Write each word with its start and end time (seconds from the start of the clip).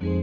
Bonjour 0.00 0.14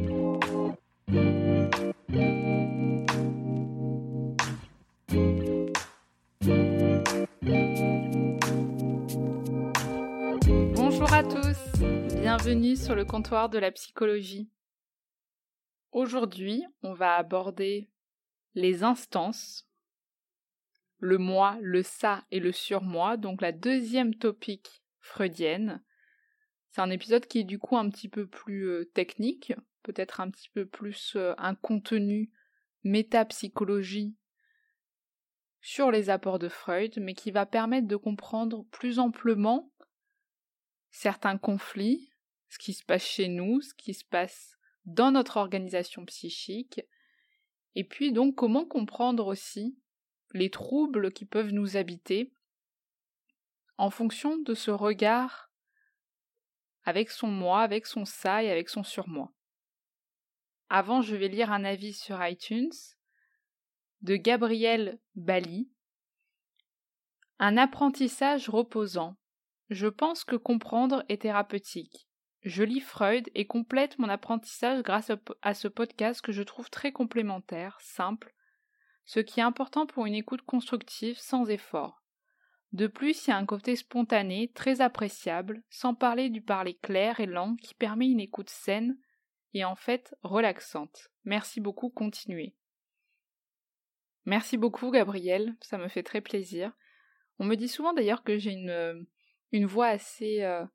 à 11.12 11.24
tous, 11.24 11.58
bienvenue 12.22 12.78
sur 12.78 12.96
le 12.96 13.04
comptoir 13.04 13.50
de 13.50 13.58
la 13.58 13.72
psychologie. 13.72 14.50
Aujourd'hui, 15.92 16.64
on 16.82 16.94
va 16.94 17.16
aborder 17.16 17.90
les 18.54 18.84
instances, 18.84 19.68
le 21.00 21.18
moi, 21.18 21.58
le 21.60 21.84
ça 21.84 22.24
et 22.32 22.40
le 22.40 22.54
surmoi, 22.54 23.18
donc 23.18 23.42
la 23.42 23.52
deuxième 23.52 24.16
topique 24.16 24.84
freudienne. 25.02 25.84
C'est 26.76 26.82
un 26.82 26.90
épisode 26.90 27.26
qui 27.26 27.40
est 27.40 27.46
du 27.46 27.58
coup 27.58 27.78
un 27.78 27.90
petit 27.90 28.10
peu 28.10 28.28
plus 28.28 28.68
euh, 28.68 28.84
technique, 28.84 29.54
peut-être 29.82 30.20
un 30.20 30.30
petit 30.30 30.50
peu 30.50 30.66
plus 30.66 31.16
euh, 31.16 31.34
un 31.38 31.56
contenu 31.56 32.34
métapsychologie 32.84 34.14
sur 35.62 35.90
les 35.90 36.10
apports 36.10 36.38
de 36.38 36.50
Freud, 36.50 36.98
mais 37.00 37.14
qui 37.14 37.32
va 37.32 37.46
permettre 37.46 37.88
de 37.88 37.96
comprendre 37.96 38.66
plus 38.72 39.00
amplement 39.00 39.72
certains 40.92 41.38
conflits, 41.38 42.12
ce 42.50 42.60
qui 42.60 42.74
se 42.74 42.84
passe 42.84 43.06
chez 43.06 43.30
nous, 43.30 43.62
ce 43.62 43.74
qui 43.74 43.94
se 43.94 44.04
passe 44.04 44.58
dans 44.84 45.12
notre 45.12 45.38
organisation 45.38 46.04
psychique, 46.04 46.82
et 47.76 47.86
puis 47.86 48.12
donc 48.12 48.36
comment 48.36 48.66
comprendre 48.66 49.28
aussi 49.28 49.80
les 50.34 50.50
troubles 50.50 51.14
qui 51.14 51.24
peuvent 51.24 51.54
nous 51.54 51.78
habiter 51.78 52.34
en 53.78 53.90
fonction 53.90 54.38
de 54.40 54.54
ce 54.54 54.72
regard 54.72 55.45
avec 56.86 57.10
son 57.10 57.28
moi, 57.28 57.62
avec 57.62 57.86
son 57.86 58.06
ça 58.06 58.44
et 58.44 58.52
avec 58.52 58.70
son 58.70 58.84
surmoi. 58.84 59.32
Avant, 60.70 61.02
je 61.02 61.16
vais 61.16 61.28
lire 61.28 61.52
un 61.52 61.64
avis 61.64 61.94
sur 61.94 62.26
iTunes 62.26 62.72
de 64.02 64.16
Gabriel 64.16 65.00
Bali. 65.16 65.70
Un 67.40 67.58
apprentissage 67.58 68.50
reposant. 68.50 69.18
Je 69.70 69.88
pense 69.88 70.24
que 70.24 70.36
comprendre 70.36 71.04
est 71.10 71.24
thérapeutique. 71.24 72.08
Je 72.44 72.64
lis 72.64 72.82
Freud 72.82 73.30
et 73.34 73.48
complète 73.48 73.98
mon 73.98 74.08
apprentissage 74.08 74.84
grâce 74.84 75.12
à 75.42 75.54
ce 75.56 75.68
podcast 75.68 76.22
que 76.22 76.32
je 76.32 76.44
trouve 76.44 76.70
très 76.70 76.92
complémentaire, 76.92 77.80
simple, 77.82 78.36
ce 79.06 79.20
qui 79.20 79.40
est 79.40 79.44
important 79.44 79.88
pour 79.88 80.06
une 80.06 80.14
écoute 80.14 80.44
constructive 80.44 81.18
sans 81.18 81.50
effort. 81.50 82.05
De 82.76 82.88
plus, 82.88 83.26
il 83.26 83.30
y 83.30 83.34
a 83.34 83.38
un 83.38 83.46
côté 83.46 83.78
spontané, 83.78 84.52
très 84.54 84.82
appréciable, 84.82 85.64
sans 85.70 85.96
parler 85.96 86.30
du 86.30 86.42
parler 86.42 86.76
clair 86.76 87.22
et 87.22 87.26
lent 87.26 87.56
qui 87.56 87.74
permet 87.74 88.10
une 88.10 88.20
écoute 88.20 88.50
saine 88.50 88.98
et 89.54 89.64
en 89.64 89.78
fait 89.78 90.14
relaxante. 90.24 91.08
Merci 91.24 91.62
beaucoup, 91.62 91.90
continuez. 91.90 92.54
Merci 94.26 94.58
beaucoup, 94.58 94.92
Gabriel, 94.92 95.56
ça 95.62 95.78
me 95.78 95.88
fait 95.88 96.04
très 96.04 96.20
plaisir. 96.20 96.74
On 97.40 97.46
me 97.46 97.56
dit 97.56 97.70
souvent 97.70 97.94
d'ailleurs 97.94 98.26
que 98.26 98.38
j'ai 98.38 98.52
une, 98.52 98.70
euh, 98.70 99.66
voix 99.66 99.88
assez 99.88 100.44
euh, 100.44 100.66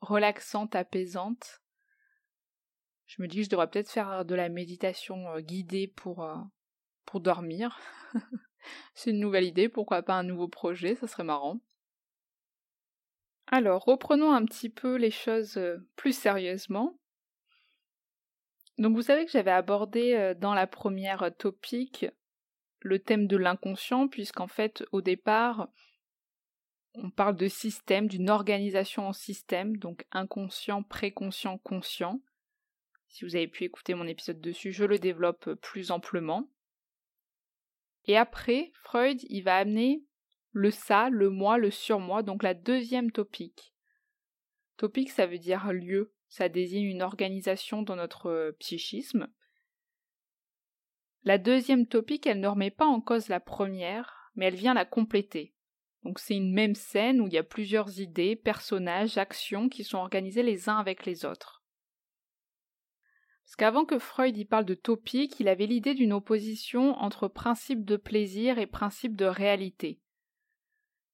relaxante, 0.00 0.74
apaisante. 0.74 1.62
Je 3.04 3.22
me 3.22 3.28
dis 3.28 3.36
que 3.36 3.42
je 3.44 3.50
devrais 3.50 3.70
peut-être 3.70 3.92
faire 3.92 4.24
de 4.24 4.34
la 4.34 4.48
méditation 4.48 5.28
euh, 5.28 5.40
guidée 5.40 5.86
pour, 5.86 6.28
pour 7.04 7.20
dormir. 7.20 7.78
C'est 8.94 9.10
une 9.10 9.20
nouvelle 9.20 9.44
idée, 9.44 9.68
pourquoi 9.68 10.02
pas 10.02 10.14
un 10.14 10.22
nouveau 10.22 10.48
projet, 10.48 10.94
ça 10.94 11.06
serait 11.06 11.24
marrant. 11.24 11.60
Alors, 13.48 13.84
reprenons 13.84 14.32
un 14.32 14.44
petit 14.44 14.68
peu 14.68 14.96
les 14.96 15.10
choses 15.10 15.60
plus 15.94 16.16
sérieusement. 16.16 16.98
Donc 18.78 18.94
vous 18.94 19.02
savez 19.02 19.24
que 19.24 19.30
j'avais 19.30 19.52
abordé 19.52 20.34
dans 20.38 20.52
la 20.52 20.66
première 20.66 21.30
topique 21.38 22.06
le 22.80 22.98
thème 22.98 23.26
de 23.26 23.36
l'inconscient, 23.36 24.08
puisqu'en 24.08 24.48
fait, 24.48 24.84
au 24.92 25.00
départ, 25.00 25.68
on 26.94 27.10
parle 27.10 27.36
de 27.36 27.48
système, 27.48 28.06
d'une 28.06 28.30
organisation 28.30 29.08
en 29.08 29.12
système, 29.12 29.76
donc 29.76 30.06
inconscient, 30.12 30.82
préconscient, 30.82 31.58
conscient. 31.58 32.20
Si 33.08 33.24
vous 33.24 33.36
avez 33.36 33.48
pu 33.48 33.64
écouter 33.64 33.94
mon 33.94 34.06
épisode 34.06 34.40
dessus, 34.40 34.72
je 34.72 34.84
le 34.84 34.98
développe 34.98 35.54
plus 35.54 35.90
amplement. 35.90 36.48
Et 38.06 38.16
après, 38.16 38.70
Freud, 38.74 39.20
il 39.28 39.42
va 39.42 39.56
amener 39.56 40.04
le 40.52 40.70
ça, 40.70 41.10
le 41.10 41.28
moi, 41.28 41.58
le 41.58 41.70
surmoi, 41.70 42.22
donc 42.22 42.42
la 42.42 42.54
deuxième 42.54 43.10
topique. 43.10 43.74
Topique, 44.76 45.10
ça 45.10 45.26
veut 45.26 45.38
dire 45.38 45.72
lieu, 45.72 46.14
ça 46.28 46.48
désigne 46.48 46.86
une 46.86 47.02
organisation 47.02 47.82
dans 47.82 47.96
notre 47.96 48.54
psychisme. 48.58 49.28
La 51.24 51.38
deuxième 51.38 51.86
topique, 51.86 52.26
elle 52.26 52.40
ne 52.40 52.48
remet 52.48 52.70
pas 52.70 52.86
en 52.86 53.00
cause 53.00 53.28
la 53.28 53.40
première, 53.40 54.30
mais 54.36 54.46
elle 54.46 54.54
vient 54.54 54.74
la 54.74 54.84
compléter. 54.84 55.54
Donc 56.04 56.20
c'est 56.20 56.36
une 56.36 56.52
même 56.52 56.76
scène 56.76 57.20
où 57.20 57.26
il 57.26 57.32
y 57.32 57.38
a 57.38 57.42
plusieurs 57.42 57.98
idées, 58.00 58.36
personnages, 58.36 59.18
actions 59.18 59.68
qui 59.68 59.82
sont 59.82 59.98
organisées 59.98 60.44
les 60.44 60.68
uns 60.68 60.76
avec 60.76 61.04
les 61.04 61.24
autres. 61.24 61.55
Parce 63.46 63.54
qu'avant 63.54 63.84
que 63.84 64.00
Freud 64.00 64.36
y 64.36 64.44
parle 64.44 64.64
de 64.64 64.74
topique, 64.74 65.38
il 65.38 65.46
avait 65.46 65.66
l'idée 65.66 65.94
d'une 65.94 66.12
opposition 66.12 66.96
entre 66.96 67.28
principe 67.28 67.84
de 67.84 67.96
plaisir 67.96 68.58
et 68.58 68.66
principe 68.66 69.14
de 69.14 69.24
réalité. 69.24 70.00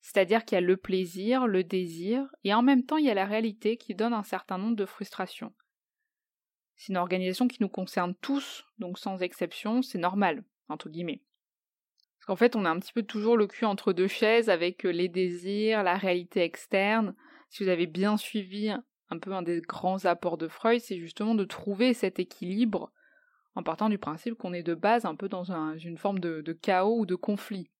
C'est-à-dire 0.01 0.47
qu'il 0.47 0.57
y 0.57 0.59
a 0.59 0.63
le 0.63 0.79
plaisir, 0.79 1.47
le 1.47 1.63
désir, 1.63 2.27
et 2.43 2.55
en 2.55 2.63
même 2.63 2.85
temps 2.85 2.97
il 2.97 3.05
y 3.05 3.11
a 3.11 3.15
la 3.15 3.27
réalité 3.27 3.77
qui 3.77 3.95
donne 3.95 4.15
un 4.15 4.23
certain 4.23 4.57
nombre 4.57 4.77
de 4.77 4.87
frustrations. 4.87 5.53
C'est 6.75 6.95
une 6.95 6.97
organisation 6.97 7.49
qui 7.49 7.59
nous 7.61 7.69
concerne 7.69 8.15
tous, 8.15 8.65
donc 8.79 8.99
sans 8.99 9.21
exception, 9.21 9.83
c'est 9.83 9.99
normal, 9.99 10.43
entre 10.71 10.89
guillemets. 10.89 11.23
Parce 12.19 12.27
qu'en 12.27 12.37
fait, 12.37 12.57
on 12.57 12.65
a 12.65 12.71
un 12.71 12.81
petit 12.81 12.95
peu 12.95 13.03
toujours 13.03 13.37
le 13.37 13.47
cul 13.47 13.67
entre 13.67 13.93
deux 13.93 14.09
chaises 14.09 14.49
avec 14.49 14.87
euh, 14.87 14.91
les 14.91 15.09
désirs, 15.09 15.83
la 15.83 15.97
réalité 15.97 16.41
externe. 16.41 17.15
Si 17.51 17.63
vous 17.63 17.69
avez 17.69 17.87
bien 17.87 18.17
suivi 18.17 18.73
un 19.13 19.19
peu 19.19 19.33
un 19.33 19.43
des 19.43 19.61
grands 19.61 20.05
apports 20.07 20.39
de 20.39 20.49
Freud, 20.49 20.81
c'est 20.81 20.99
justement 20.99 21.35
de 21.35 21.45
trouver 21.45 21.95
cet 21.95 22.19
équilibre 22.19 22.91
en 23.55 23.63
partant 23.63 23.91
du 23.91 23.99
principe 23.99 24.35
qu'on 24.35 24.55
est 24.55 24.63
de 24.63 24.75
base 24.75 25.05
un 25.05 25.15
peu 25.15 25.29
dans 25.29 25.45
une 25.77 25.99
forme 25.99 26.19
de, 26.19 26.53
chaos 26.53 27.01
ou 27.01 27.07
de 27.07 27.15
conflit. 27.15 27.71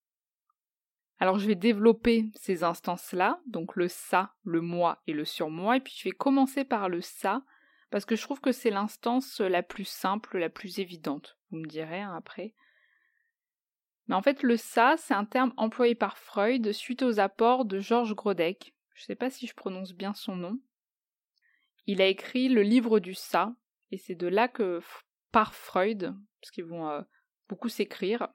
Alors 1.19 1.39
je 1.39 1.47
vais 1.47 1.55
développer 1.55 2.29
ces 2.35 2.63
instances-là, 2.63 3.39
donc 3.47 3.75
le 3.75 3.87
ça, 3.87 4.33
le 4.43 4.61
moi 4.61 5.01
et 5.07 5.13
le 5.13 5.25
surmoi, 5.25 5.77
et 5.77 5.79
puis 5.79 5.93
je 5.97 6.03
vais 6.03 6.15
commencer 6.15 6.63
par 6.63 6.89
le 6.89 7.01
ça, 7.01 7.43
parce 7.89 8.05
que 8.05 8.15
je 8.15 8.21
trouve 8.23 8.41
que 8.41 8.51
c'est 8.51 8.69
l'instance 8.69 9.39
la 9.39 9.63
plus 9.63 9.85
simple, 9.85 10.37
la 10.37 10.49
plus 10.49 10.79
évidente. 10.79 11.37
Vous 11.49 11.57
me 11.57 11.67
direz 11.67 12.01
hein, 12.01 12.13
après. 12.15 12.53
Mais 14.07 14.15
en 14.15 14.21
fait, 14.21 14.43
le 14.43 14.57
ça, 14.57 14.95
c'est 14.97 15.13
un 15.13 15.25
terme 15.25 15.53
employé 15.57 15.95
par 15.95 16.17
Freud 16.17 16.71
suite 16.73 17.03
aux 17.03 17.19
apports 17.19 17.65
de 17.65 17.79
Georges 17.79 18.15
Grodek. 18.15 18.75
Je 18.95 19.03
ne 19.03 19.05
sais 19.05 19.15
pas 19.15 19.29
si 19.29 19.47
je 19.47 19.53
prononce 19.53 19.93
bien 19.93 20.13
son 20.13 20.35
nom. 20.35 20.59
Il 21.85 22.01
a 22.01 22.07
écrit 22.07 22.49
le 22.49 22.61
livre 22.61 22.99
du 22.99 23.13
ça, 23.13 23.55
et 23.91 23.97
c'est 23.97 24.15
de 24.15 24.27
là 24.27 24.47
que, 24.47 24.81
par 25.31 25.53
Freud, 25.53 26.15
parce 26.41 26.51
qu'ils 26.51 26.65
vont 26.65 26.89
euh, 26.89 27.01
beaucoup 27.49 27.69
s'écrire, 27.69 28.27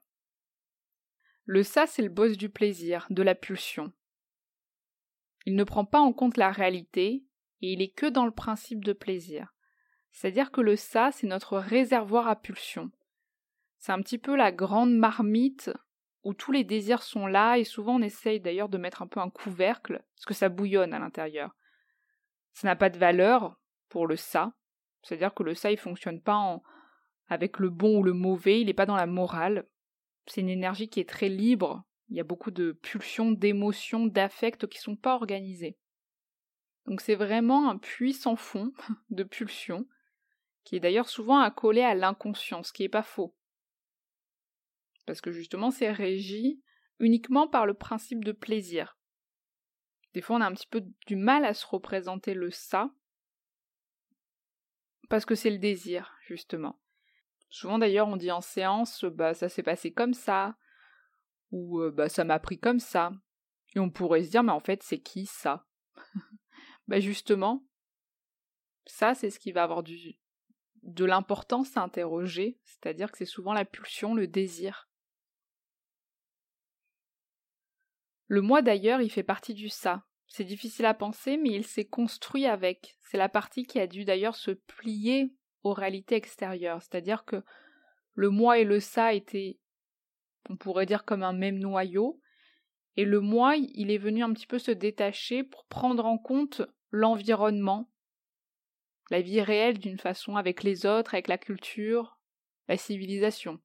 le 1.45 1.63
ça, 1.63 1.87
c'est 1.87 2.03
le 2.03 2.09
boss 2.09 2.37
du 2.37 2.49
plaisir, 2.49 3.07
de 3.09 3.23
la 3.23 3.33
pulsion. 3.33 3.91
Il 5.45 5.55
ne 5.55 5.63
prend 5.63 5.85
pas 5.85 5.99
en 5.99 6.13
compte 6.13 6.37
la 6.37 6.51
réalité, 6.51 7.25
et 7.61 7.73
il 7.73 7.81
est 7.81 7.89
que 7.91 8.05
dans 8.05 8.25
le 8.25 8.31
principe 8.31 8.85
de 8.85 8.93
plaisir. 8.93 9.53
C'est-à-dire 10.11 10.51
que 10.51 10.61
le 10.61 10.75
ça, 10.75 11.11
c'est 11.11 11.27
notre 11.27 11.57
réservoir 11.57 12.27
à 12.27 12.35
pulsion. 12.35 12.91
C'est 13.77 13.91
un 13.91 14.01
petit 14.01 14.17
peu 14.17 14.35
la 14.35 14.51
grande 14.51 14.95
marmite 14.95 15.71
où 16.23 16.33
tous 16.33 16.51
les 16.51 16.63
désirs 16.63 17.01
sont 17.01 17.27
là 17.27 17.57
et 17.57 17.63
souvent 17.63 17.95
on 17.95 18.01
essaye 18.01 18.39
d'ailleurs 18.39 18.69
de 18.69 18.77
mettre 18.77 19.01
un 19.01 19.07
peu 19.07 19.19
un 19.19 19.29
couvercle 19.29 20.03
parce 20.15 20.25
que 20.25 20.33
ça 20.33 20.49
bouillonne 20.49 20.93
à 20.93 20.99
l'intérieur. 20.99 21.55
Ça 22.53 22.67
n'a 22.67 22.75
pas 22.75 22.89
de 22.89 22.97
valeur 22.97 23.59
pour 23.89 24.07
le 24.07 24.15
ça, 24.15 24.53
c'est-à-dire 25.03 25.33
que 25.33 25.43
le 25.43 25.53
ça 25.53 25.71
il 25.71 25.77
fonctionne 25.77 26.21
pas 26.21 26.59
avec 27.27 27.59
le 27.59 27.69
bon 27.69 27.99
ou 27.99 28.03
le 28.03 28.13
mauvais, 28.13 28.61
il 28.61 28.67
n'est 28.67 28.73
pas 28.73 28.85
dans 28.85 28.95
la 28.95 29.05
morale. 29.05 29.67
C'est 30.27 30.41
une 30.41 30.49
énergie 30.49 30.89
qui 30.89 30.99
est 30.99 31.09
très 31.09 31.29
libre, 31.29 31.83
il 32.09 32.17
y 32.17 32.19
a 32.19 32.23
beaucoup 32.23 32.51
de 32.51 32.71
pulsions, 32.71 33.31
d'émotions, 33.31 34.07
d'affects 34.07 34.67
qui 34.67 34.79
sont 34.79 34.95
pas 34.95 35.15
organisés. 35.15 35.77
Donc 36.85 37.01
c'est 37.01 37.15
vraiment 37.15 37.69
un 37.69 37.77
puits 37.77 38.13
sans 38.13 38.35
fond 38.35 38.73
de 39.09 39.23
pulsion, 39.23 39.87
qui 40.63 40.75
est 40.75 40.79
d'ailleurs 40.79 41.09
souvent 41.09 41.39
accolé 41.39 41.81
à 41.81 41.95
l'inconscient, 41.95 42.63
ce 42.63 42.73
qui 42.73 42.83
n'est 42.83 42.89
pas 42.89 43.03
faux. 43.03 43.35
Parce 45.05 45.21
que 45.21 45.31
justement 45.31 45.71
c'est 45.71 45.91
régi 45.91 46.61
uniquement 46.99 47.47
par 47.47 47.65
le 47.65 47.73
principe 47.73 48.25
de 48.25 48.31
plaisir. 48.31 48.98
Des 50.13 50.21
fois 50.21 50.37
on 50.37 50.41
a 50.41 50.47
un 50.47 50.53
petit 50.53 50.67
peu 50.67 50.83
du 51.07 51.15
mal 51.15 51.45
à 51.45 51.53
se 51.53 51.65
représenter 51.65 52.33
le 52.33 52.51
ça, 52.51 52.91
parce 55.09 55.25
que 55.25 55.35
c'est 55.35 55.49
le 55.49 55.57
désir, 55.57 56.15
justement. 56.25 56.79
Souvent 57.49 57.79
d'ailleurs 57.79 58.07
on 58.07 58.15
dit 58.17 58.31
en 58.31 58.41
séance, 58.41 59.05
bah 59.05 59.33
ça 59.33 59.49
s'est 59.49 59.63
passé 59.63 59.91
comme 59.91 60.13
ça, 60.13 60.55
ou 61.51 61.79
euh, 61.81 61.91
bah 61.91 62.09
ça 62.09 62.23
m'a 62.23 62.39
pris 62.39 62.59
comme 62.59 62.79
ça. 62.79 63.11
Et 63.75 63.79
on 63.79 63.89
pourrait 63.89 64.23
se 64.23 64.29
dire, 64.29 64.43
mais 64.43 64.51
en 64.51 64.59
fait 64.59 64.83
c'est 64.83 64.99
qui 64.99 65.25
ça? 65.25 65.65
Bah 66.87 66.99
justement, 66.99 67.63
ça 68.87 69.13
c'est 69.13 69.29
ce 69.29 69.37
qui 69.37 69.51
va 69.51 69.61
avoir 69.61 69.83
du, 69.83 70.17
de 70.81 71.05
l'importance 71.05 71.77
à 71.77 71.83
interroger, 71.83 72.59
c'est-à-dire 72.63 73.11
que 73.11 73.17
c'est 73.19 73.25
souvent 73.25 73.53
la 73.53 73.63
pulsion, 73.63 74.15
le 74.15 74.25
désir. 74.25 74.88
Le 78.29 78.41
moi 78.41 78.61
d'ailleurs, 78.61 79.01
il 79.01 79.09
fait 79.09 79.23
partie 79.23 79.55
du 79.55 79.69
ça. 79.69 80.05
C'est 80.27 80.43
difficile 80.43 80.85
à 80.85 80.93
penser, 80.93 81.35
mais 81.35 81.49
il 81.49 81.65
s'est 81.65 81.87
construit 81.87 82.45
avec. 82.45 82.95
C'est 83.01 83.17
la 83.17 83.27
partie 83.27 83.65
qui 83.65 83.79
a 83.79 83.87
dû 83.87 84.05
d'ailleurs 84.05 84.35
se 84.35 84.51
plier 84.51 85.33
aux 85.63 85.73
réalités 85.73 86.15
extérieures. 86.15 86.79
C'est-à-dire 86.83 87.25
que 87.25 87.43
le 88.13 88.29
moi 88.29 88.59
et 88.59 88.65
le 88.65 88.79
ça 88.79 89.13
étaient, 89.13 89.57
on 90.47 90.55
pourrait 90.55 90.85
dire, 90.85 91.05
comme 91.05 91.23
un 91.23 91.33
même 91.33 91.57
noyau. 91.57 92.21
Et 92.97 93.03
le 93.03 93.19
moi, 93.19 93.55
il 93.57 93.89
est 93.89 93.97
venu 93.97 94.23
un 94.23 94.31
petit 94.31 94.45
peu 94.45 94.59
se 94.59 94.71
détacher 94.71 95.43
pour 95.43 95.65
prendre 95.65 96.05
en 96.05 96.19
compte 96.19 96.61
l'environnement, 96.91 97.89
la 99.09 99.21
vie 99.21 99.41
réelle 99.41 99.79
d'une 99.79 99.97
façon 99.97 100.35
avec 100.35 100.61
les 100.61 100.85
autres, 100.85 101.15
avec 101.15 101.27
la 101.27 101.39
culture, 101.39 102.19
la 102.67 102.77
civilisation. 102.77 103.59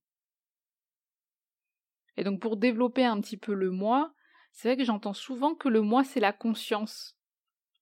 Et 2.17 2.25
donc 2.25 2.41
pour 2.41 2.57
développer 2.57 3.05
un 3.05 3.21
petit 3.21 3.37
peu 3.37 3.53
le 3.53 3.71
moi, 3.71 4.15
c'est 4.55 4.69
vrai 4.69 4.77
que 4.77 4.85
j'entends 4.85 5.13
souvent 5.13 5.55
que 5.55 5.69
le 5.69 5.83
moi 5.83 6.03
c'est 6.03 6.21
la 6.21 6.33
conscience, 6.33 7.19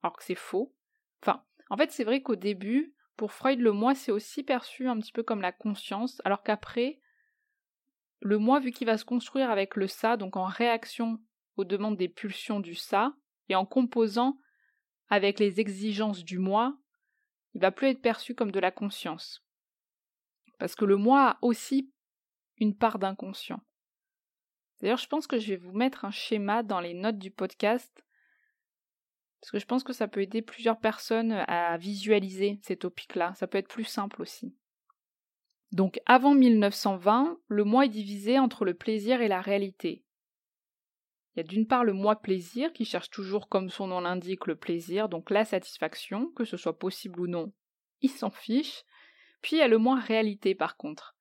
alors 0.03 0.17
que 0.17 0.25
c'est 0.25 0.35
faux. 0.35 0.75
Enfin, 1.23 1.45
en 1.71 1.77
fait 1.77 1.93
c'est 1.93 2.05
vrai 2.05 2.23
qu'au 2.23 2.37
début, 2.37 2.95
pour 3.17 3.33
Freud, 3.33 3.61
le 3.61 3.73
moi 3.73 3.95
c'est 3.95 4.11
aussi 4.11 4.43
perçu 4.43 4.89
un 4.89 4.99
petit 4.99 5.13
peu 5.13 5.23
comme 5.23 5.43
la 5.43 5.53
conscience, 5.53 6.21
alors 6.25 6.43
qu'après, 6.43 6.99
le 8.25 8.39
moi, 8.39 8.61
vu 8.61 8.71
qu'il 8.71 8.87
va 8.87 8.97
se 8.97 9.05
construire 9.05 9.51
avec 9.51 9.75
le 9.75 9.89
ça, 9.89 10.17
donc 10.17 10.37
en 10.37 10.45
réaction 10.45 11.19
aux 11.57 11.65
demandes 11.65 11.97
des 11.97 12.09
pulsions 12.09 12.61
du 12.61 12.77
ça, 12.77 13.15
et 13.49 13.57
en 13.57 13.67
composant 13.67 14.39
avec 15.09 15.41
les 15.41 15.61
exigences 15.61 16.25
du 16.25 16.39
moi, 16.39 16.79
il 17.55 17.61
va 17.61 17.73
plus 17.73 17.89
être 17.89 18.01
perçu 18.01 18.35
comme 18.35 18.53
de 18.53 18.61
la 18.61 18.71
conscience. 18.71 19.45
Parce 20.59 20.77
que 20.77 20.85
le 20.85 20.97
moi 20.97 21.31
a 21.31 21.39
aussi 21.43 21.93
une 22.59 22.77
part 22.77 23.01
d'inconscient. 23.01 23.61
D'ailleurs, 24.83 24.99
je 24.99 25.07
pense 25.07 25.29
que 25.29 25.39
je 25.39 25.49
vais 25.49 25.57
vous 25.57 25.73
mettre 25.73 26.05
un 26.05 26.11
schéma 26.11 26.65
dans 26.65 26.81
les 26.81 26.93
notes 26.93 27.19
du 27.19 27.31
podcast, 27.31 28.05
parce 29.41 29.53
que 29.53 29.59
je 29.59 29.67
pense 29.67 29.85
que 29.85 29.93
ça 29.93 30.09
peut 30.09 30.23
aider 30.23 30.43
plusieurs 30.43 30.79
personnes 30.79 31.33
à 31.33 31.77
visualiser 31.77 32.61
ces 32.63 32.77
topics-là. 32.77 33.35
Ça 33.35 33.47
peut 33.47 33.59
être 33.59 33.69
plus 33.69 33.85
simple 33.85 34.23
aussi. 34.23 34.55
Donc 35.73 36.01
avant 36.07 36.35
1920, 36.35 37.39
le 37.49 37.65
moi 37.65 37.87
est 37.87 37.89
divisé 37.89 38.39
entre 38.39 38.65
le 38.65 38.75
plaisir 38.75 39.21
et 39.21 39.29
la 39.29 39.41
réalité. 39.41 40.05
Il 41.35 41.39
y 41.39 41.41
a 41.41 41.45
d'une 41.45 41.67
part 41.67 41.83
le 41.83 41.93
moi 41.93 42.17
plaisir 42.17 42.73
qui 42.73 42.85
cherche 42.85 43.09
toujours, 43.09 43.49
comme 43.49 43.71
son 43.71 43.87
nom 43.87 44.01
l'indique, 44.01 44.47
le 44.47 44.55
plaisir, 44.55 45.09
donc 45.09 45.31
la 45.31 45.45
satisfaction, 45.45 46.31
que 46.37 46.45
ce 46.45 46.57
soit 46.57 46.79
possible 46.79 47.21
ou 47.21 47.27
non, 47.27 47.53
il 48.01 48.11
s'en 48.11 48.31
fiche. 48.31 48.85
Puis 49.41 49.57
il 49.57 49.59
y 49.61 49.63
a 49.63 49.69
le 49.69 49.79
moi 49.79 49.99
réalité 49.99 50.55
par 50.55 50.77
contre. 50.77 51.12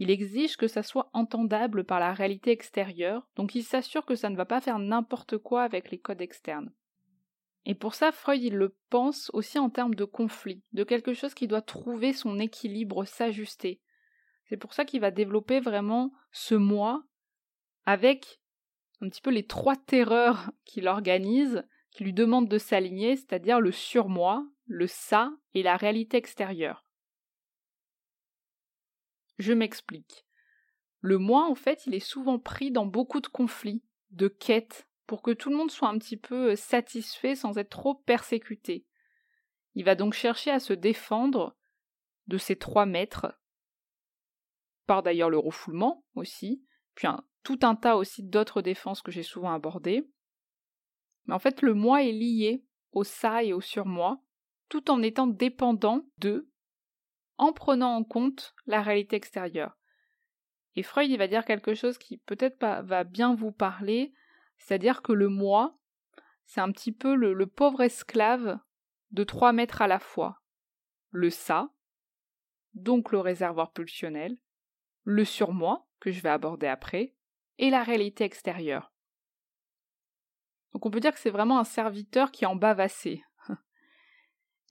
Il 0.00 0.10
exige 0.10 0.56
que 0.56 0.66
ça 0.66 0.82
soit 0.82 1.10
entendable 1.12 1.84
par 1.84 2.00
la 2.00 2.14
réalité 2.14 2.52
extérieure, 2.52 3.28
donc 3.36 3.54
il 3.54 3.62
s'assure 3.62 4.06
que 4.06 4.14
ça 4.14 4.30
ne 4.30 4.36
va 4.36 4.46
pas 4.46 4.62
faire 4.62 4.78
n'importe 4.78 5.36
quoi 5.36 5.62
avec 5.62 5.90
les 5.90 5.98
codes 5.98 6.22
externes. 6.22 6.72
Et 7.66 7.74
pour 7.74 7.94
ça, 7.94 8.10
Freud 8.10 8.54
le 8.54 8.74
pense 8.88 9.30
aussi 9.34 9.58
en 9.58 9.68
termes 9.68 9.94
de 9.94 10.06
conflit, 10.06 10.62
de 10.72 10.84
quelque 10.84 11.12
chose 11.12 11.34
qui 11.34 11.46
doit 11.46 11.60
trouver 11.60 12.14
son 12.14 12.38
équilibre, 12.38 13.04
s'ajuster. 13.04 13.78
C'est 14.46 14.56
pour 14.56 14.72
ça 14.72 14.86
qu'il 14.86 15.02
va 15.02 15.10
développer 15.10 15.60
vraiment 15.60 16.14
ce 16.32 16.54
moi 16.54 17.04
avec 17.84 18.40
un 19.02 19.08
petit 19.10 19.20
peu 19.20 19.30
les 19.30 19.46
trois 19.46 19.76
terreurs 19.76 20.50
qu'il 20.64 20.88
organise, 20.88 21.62
qui 21.90 22.04
lui 22.04 22.14
demandent 22.14 22.48
de 22.48 22.56
s'aligner, 22.56 23.16
c'est-à-dire 23.16 23.60
le 23.60 23.70
surmoi, 23.70 24.46
le 24.64 24.86
ça 24.86 25.30
et 25.52 25.62
la 25.62 25.76
réalité 25.76 26.16
extérieure. 26.16 26.86
Je 29.40 29.54
m'explique. 29.54 30.26
Le 31.00 31.16
moi, 31.16 31.48
en 31.48 31.54
fait, 31.54 31.86
il 31.86 31.94
est 31.94 31.98
souvent 31.98 32.38
pris 32.38 32.70
dans 32.70 32.84
beaucoup 32.84 33.22
de 33.22 33.26
conflits, 33.26 33.82
de 34.10 34.28
quêtes, 34.28 34.86
pour 35.06 35.22
que 35.22 35.30
tout 35.30 35.48
le 35.48 35.56
monde 35.56 35.70
soit 35.70 35.88
un 35.88 35.96
petit 35.96 36.18
peu 36.18 36.50
euh, 36.50 36.56
satisfait 36.56 37.34
sans 37.34 37.56
être 37.56 37.70
trop 37.70 37.94
persécuté. 37.94 38.84
Il 39.74 39.84
va 39.86 39.94
donc 39.94 40.12
chercher 40.12 40.50
à 40.50 40.60
se 40.60 40.74
défendre 40.74 41.56
de 42.26 42.36
ces 42.36 42.56
trois 42.56 42.84
maîtres, 42.84 43.34
par 44.86 45.02
d'ailleurs 45.02 45.30
le 45.30 45.38
refoulement 45.38 46.04
aussi, 46.16 46.62
puis 46.94 47.08
tout 47.42 47.60
un 47.62 47.76
tas 47.76 47.96
aussi 47.96 48.22
d'autres 48.22 48.60
défenses 48.60 49.00
que 49.00 49.10
j'ai 49.10 49.22
souvent 49.22 49.54
abordées. 49.54 50.06
Mais 51.24 51.34
en 51.34 51.38
fait, 51.38 51.62
le 51.62 51.72
moi 51.72 52.02
est 52.04 52.12
lié 52.12 52.62
au 52.92 53.04
ça 53.04 53.42
et 53.42 53.54
au 53.54 53.62
surmoi, 53.62 54.22
tout 54.68 54.90
en 54.90 55.00
étant 55.00 55.26
dépendant 55.26 56.04
d'eux, 56.18 56.49
en 57.40 57.54
prenant 57.54 57.96
en 57.96 58.04
compte 58.04 58.54
la 58.66 58.82
réalité 58.82 59.16
extérieure. 59.16 59.78
Et 60.76 60.82
Freud, 60.82 61.10
il 61.10 61.16
va 61.16 61.26
dire 61.26 61.46
quelque 61.46 61.74
chose 61.74 61.96
qui 61.96 62.18
peut-être 62.18 62.58
va 62.82 63.02
bien 63.02 63.34
vous 63.34 63.50
parler, 63.50 64.12
c'est-à-dire 64.58 65.00
que 65.00 65.12
le 65.12 65.28
moi, 65.28 65.78
c'est 66.44 66.60
un 66.60 66.70
petit 66.70 66.92
peu 66.92 67.14
le, 67.14 67.46
pauvre 67.46 67.80
esclave 67.80 68.58
de 69.12 69.24
trois 69.24 69.54
mètres 69.54 69.80
à 69.80 69.88
la 69.88 69.98
fois. 69.98 70.42
Le 71.08 71.30
ça, 71.30 71.70
donc 72.74 73.10
le 73.10 73.18
réservoir 73.18 73.72
pulsionnel, 73.72 74.36
le 75.04 75.24
surmoi, 75.24 75.88
que 75.98 76.10
je 76.10 76.20
vais 76.20 76.28
aborder 76.28 76.66
après, 76.66 77.14
et 77.56 77.70
la 77.70 77.82
réalité 77.82 78.24
extérieure. 78.24 78.92
Donc 80.72 80.84
on 80.84 80.90
peut 80.90 81.00
dire 81.00 81.14
que 81.14 81.18
c'est 81.18 81.30
vraiment 81.30 81.58
un 81.58 81.64
serviteur 81.64 82.32
qui 82.32 82.44
est 82.44 82.48
en 82.48 82.54
bavassé. 82.54 83.24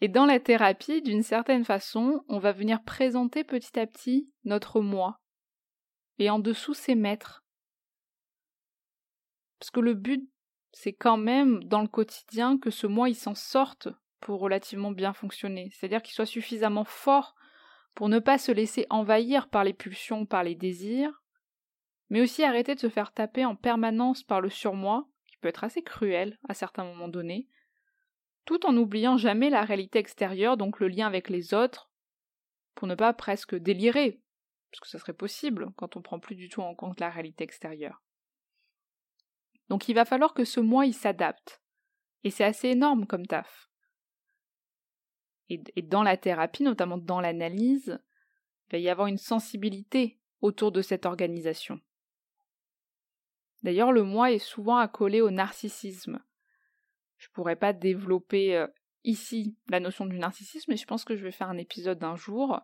Et 0.02 0.08
dans 0.08 0.26
la 0.26 0.40
thérapie, 0.40 1.02
d'une 1.02 1.24
certaine 1.24 1.66
façon, 1.66 2.24
on 2.30 2.40
va 2.40 2.52
venir 2.52 2.84
présenter 2.84 3.44
petit 3.44 3.78
à 3.80 3.86
petit 3.86 4.30
notre 4.46 4.80
moi. 4.80 5.20
Et 6.20 6.30
en 6.30 6.40
dessous 6.40 6.74
ses 6.74 6.96
maîtres. 6.96 7.44
Parce 9.60 9.72
que 9.72 9.80
le 9.80 9.94
but, 9.94 10.30
c'est 10.72 10.94
quand 10.94 11.18
même 11.18 11.64
dans 11.64 11.82
le 11.82 11.88
quotidien 11.88 12.58
que 12.58 12.70
ce 12.70 12.88
moi 12.88 13.10
il 13.10 13.16
s'en 13.16 13.36
sorte 13.36 13.90
pour 14.22 14.40
relativement 14.40 14.92
bien 14.92 15.14
fonctionner. 15.14 15.70
C'est-à-dire 15.74 16.02
qu'il 16.02 16.14
soit 16.14 16.26
suffisamment 16.26 16.86
fort 16.86 17.36
pour 17.96 18.10
ne 18.10 18.20
pas 18.20 18.38
se 18.38 18.52
laisser 18.52 18.86
envahir 18.90 19.50
par 19.50 19.64
les 19.64 19.74
pulsions, 19.74 20.26
par 20.26 20.44
les 20.44 20.56
désirs, 20.56 21.24
mais 22.10 22.22
aussi 22.22 22.44
arrêter 22.44 22.76
de 22.76 22.80
se 22.80 22.90
faire 22.90 23.12
taper 23.12 23.46
en 23.46 23.56
permanence 23.56 24.24
par 24.24 24.42
le 24.42 24.50
surmoi, 24.50 25.08
qui 25.28 25.38
peut 25.38 25.48
être 25.48 25.64
assez 25.64 25.82
cruel 25.82 26.38
à 26.48 26.54
certains 26.54 26.84
moments 26.84 27.08
donnés, 27.08 27.48
tout 28.46 28.66
en 28.66 28.74
n'oubliant 28.74 29.18
jamais 29.18 29.50
la 29.50 29.64
réalité 29.64 30.00
extérieure, 30.00 30.58
donc 30.58 30.80
le 30.80 30.88
lien 30.88 31.08
avec 31.08 31.30
les 31.30 31.54
autres, 31.54 31.92
pour 32.76 32.88
ne 32.88 32.96
pas 32.96 33.14
presque 33.14 33.56
délirer, 33.56 34.22
parce 34.72 34.80
que 34.82 34.88
ça 34.88 35.00
serait 35.00 35.14
possible 35.14 35.72
quand 35.76 35.96
on 35.96 36.02
prend 36.02 36.20
plus 36.20 36.36
du 36.36 36.50
tout 36.50 36.62
en 36.62 36.76
compte 36.76 37.00
la 37.00 37.10
réalité 37.10 37.44
extérieure. 37.44 38.02
Donc 39.70 39.88
il 39.88 39.94
va 39.94 40.06
falloir 40.06 40.34
que 40.34 40.46
ce 40.46 40.60
moi 40.60 40.86
il 40.86 40.94
s'adapte. 40.94 41.62
Et 42.24 42.32
c'est 42.32 42.44
assez 42.44 42.70
énorme 42.70 43.06
comme 43.06 43.26
taf. 43.26 43.70
Et, 45.50 45.82
dans 45.82 46.04
la 46.04 46.16
thérapie, 46.16 46.64
notamment 46.64 46.98
dans 46.98 47.22
l'analyse, 47.22 48.00
il 48.68 48.72
va 48.74 48.78
y 48.78 48.90
avoir 48.90 49.08
une 49.08 49.18
sensibilité 49.18 50.20
autour 50.42 50.72
de 50.72 50.82
cette 50.82 51.08
organisation. 51.08 51.80
D'ailleurs, 53.64 53.92
le 53.92 54.04
moi 54.04 54.32
est 54.32 54.40
souvent 54.40 54.78
accolé 54.78 55.22
au 55.22 55.32
narcissisme. 55.32 56.24
Je 57.20 57.30
pourrais 57.30 57.56
pas 57.56 57.74
développer 57.74 58.56
euh, 58.56 58.68
ici 59.04 59.56
la 59.70 59.80
notion 59.80 60.06
du 60.06 60.18
narcissisme, 60.18 60.72
mais 60.72 60.78
je 60.78 60.86
pense 60.86 61.06
que 61.06 61.16
je 61.16 61.24
vais 61.24 61.32
faire 61.32 61.50
un 61.50 61.58
épisode 61.58 62.00
d'un 62.00 62.16
jour. 62.16 62.60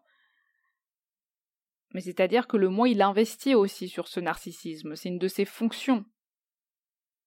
Mais 1.93 2.01
c'est-à-dire 2.01 2.47
que 2.47 2.57
le 2.57 2.69
moi, 2.69 2.89
il 2.89 3.01
investit 3.01 3.53
aussi 3.53 3.88
sur 3.88 4.07
ce 4.07 4.19
narcissisme. 4.19 4.95
C'est 4.95 5.09
une 5.09 5.19
de 5.19 5.27
ses 5.27 5.45
fonctions. 5.45 6.05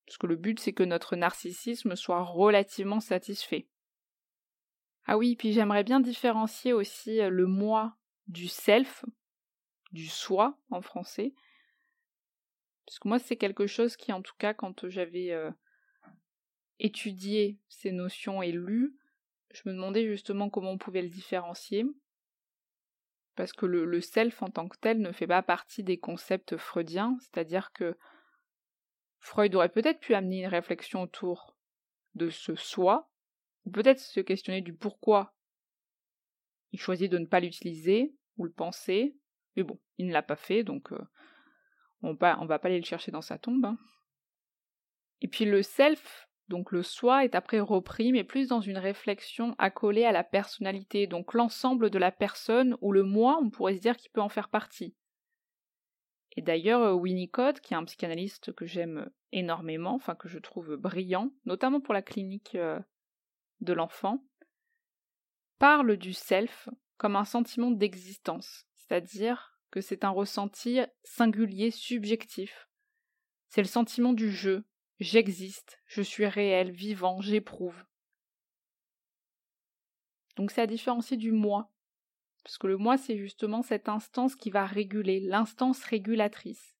Parce 0.05 0.17
que 0.17 0.27
le 0.27 0.35
but, 0.35 0.59
c'est 0.59 0.73
que 0.73 0.83
notre 0.83 1.15
narcissisme 1.15 1.95
soit 1.95 2.23
relativement 2.23 2.99
satisfait. 2.99 3.69
Ah 5.05 5.17
oui, 5.17 5.35
puis 5.35 5.53
j'aimerais 5.53 5.83
bien 5.83 5.99
différencier 5.99 6.73
aussi 6.73 7.21
euh, 7.21 7.29
le 7.29 7.45
moi 7.45 7.95
du 8.27 8.47
self, 8.47 9.05
du 9.91 10.07
soi 10.07 10.59
en 10.69 10.81
français, 10.81 11.33
parce 12.89 12.97
que 12.97 13.07
moi, 13.07 13.19
c'est 13.19 13.37
quelque 13.37 13.67
chose 13.67 13.95
qui, 13.95 14.11
en 14.11 14.23
tout 14.23 14.33
cas, 14.39 14.55
quand 14.55 14.89
j'avais 14.89 15.29
euh, 15.29 15.51
étudié 16.79 17.59
ces 17.67 17.91
notions 17.91 18.41
et 18.41 18.51
lu, 18.51 18.95
je 19.51 19.61
me 19.65 19.73
demandais 19.73 20.07
justement 20.07 20.49
comment 20.49 20.71
on 20.71 20.77
pouvait 20.77 21.01
le 21.01 21.09
différencier, 21.09 21.85
parce 23.35 23.53
que 23.53 23.65
le, 23.65 24.01
self 24.01 24.41
en 24.41 24.49
tant 24.49 24.67
que 24.67 24.77
tel 24.77 24.99
ne 24.99 25.11
fait 25.11 25.27
pas 25.27 25.41
partie 25.41 25.83
des 25.83 25.97
concepts 25.97 26.57
freudiens, 26.57 27.17
c'est-à-dire 27.21 27.71
que 27.71 27.97
Freud 29.19 29.53
aurait 29.55 29.69
peut-être 29.69 29.99
pu 29.99 30.13
amener 30.13 30.41
une 30.41 30.49
réflexion 30.49 31.01
autour 31.01 31.57
de 32.15 32.29
ce 32.29 32.55
soi, 32.55 33.09
ou 33.65 33.71
peut-être 33.71 33.99
se 33.99 34.19
questionner 34.19 34.61
du 34.61 34.73
pourquoi 34.73 35.33
il 36.71 36.79
choisit 36.79 37.11
de 37.11 37.17
ne 37.17 37.25
pas 37.25 37.39
l'utiliser 37.39 38.13
ou 38.37 38.45
le 38.45 38.51
penser, 38.51 39.17
mais 39.55 39.63
bon, 39.63 39.79
il 39.97 40.07
ne 40.07 40.13
l'a 40.13 40.23
pas 40.23 40.35
fait, 40.35 40.63
donc 40.63 40.91
euh, 40.91 41.01
on, 42.01 42.17
on 42.21 42.45
va 42.45 42.59
pas 42.59 42.67
aller 42.67 42.79
le 42.79 42.85
chercher 42.85 43.11
dans 43.11 43.21
sa 43.21 43.37
tombe. 43.37 43.65
Hein. 43.65 43.77
Et 45.21 45.27
puis 45.27 45.45
le 45.45 45.63
self, 45.63 46.28
donc 46.49 46.71
le 46.71 46.81
soi 46.81 47.23
est 47.23 47.35
après 47.35 47.59
repris, 47.59 48.11
mais 48.11 48.23
plus 48.23 48.47
dans 48.47 48.59
une 48.59 48.79
réflexion 48.79 49.55
accolée 49.59 50.05
à 50.05 50.11
la 50.11 50.23
personnalité, 50.23 51.05
donc 51.05 51.35
l'ensemble 51.35 51.91
de 51.91 51.99
la 51.99 52.11
personne 52.11 52.75
ou 52.81 52.91
le 52.91 53.03
moi, 53.03 53.39
on 53.41 53.51
pourrait 53.51 53.75
se 53.75 53.81
dire 53.81 53.95
qu'il 53.95 54.11
peut 54.11 54.21
en 54.21 54.29
faire 54.29 54.49
partie. 54.49 54.95
Et 56.35 56.41
d'ailleurs, 56.41 56.81
euh, 56.81 56.93
Winnicott, 56.93 57.59
qui 57.59 57.73
est 57.73 57.77
un 57.77 57.85
psychanalyste 57.85 58.51
que 58.53 58.65
j'aime 58.65 59.09
énormément, 59.31 59.93
enfin 59.93 60.15
que 60.15 60.27
je 60.27 60.39
trouve 60.39 60.75
brillant, 60.75 61.31
notamment 61.45 61.81
pour 61.81 61.93
la 61.93 62.01
clinique 62.01 62.55
euh, 62.55 62.79
de 63.61 63.73
l'enfant, 63.73 64.25
parle 65.59 65.97
du 65.97 66.13
self 66.13 66.67
comme 66.97 67.15
un 67.15 67.25
sentiment 67.25 67.69
d'existence, 67.69 68.65
c'est-à-dire 68.75 69.59
que 69.69 69.81
c'est 69.81 70.03
un 70.03 70.09
ressenti 70.09 70.79
singulier, 71.03 71.69
subjectif. 71.69 72.67
C'est 73.49 73.61
le 73.61 73.67
sentiment 73.67 74.13
du 74.13 74.31
jeu, 74.31 74.65
J'existe, 74.99 75.79
je 75.85 76.01
suis 76.01 76.25
réel, 76.25 76.71
vivant, 76.71 77.21
j'éprouve. 77.21 77.85
Donc 80.35 80.51
c'est 80.51 80.61
à 80.61 80.67
différencier 80.67 81.15
du 81.15 81.31
moi. 81.31 81.71
Parce 82.43 82.57
que 82.57 82.67
le 82.67 82.77
moi, 82.77 82.97
c'est 82.97 83.17
justement 83.17 83.61
cette 83.61 83.87
instance 83.87 84.35
qui 84.35 84.49
va 84.49 84.65
réguler, 84.65 85.21
l'instance 85.21 85.83
régulatrice. 85.83 86.75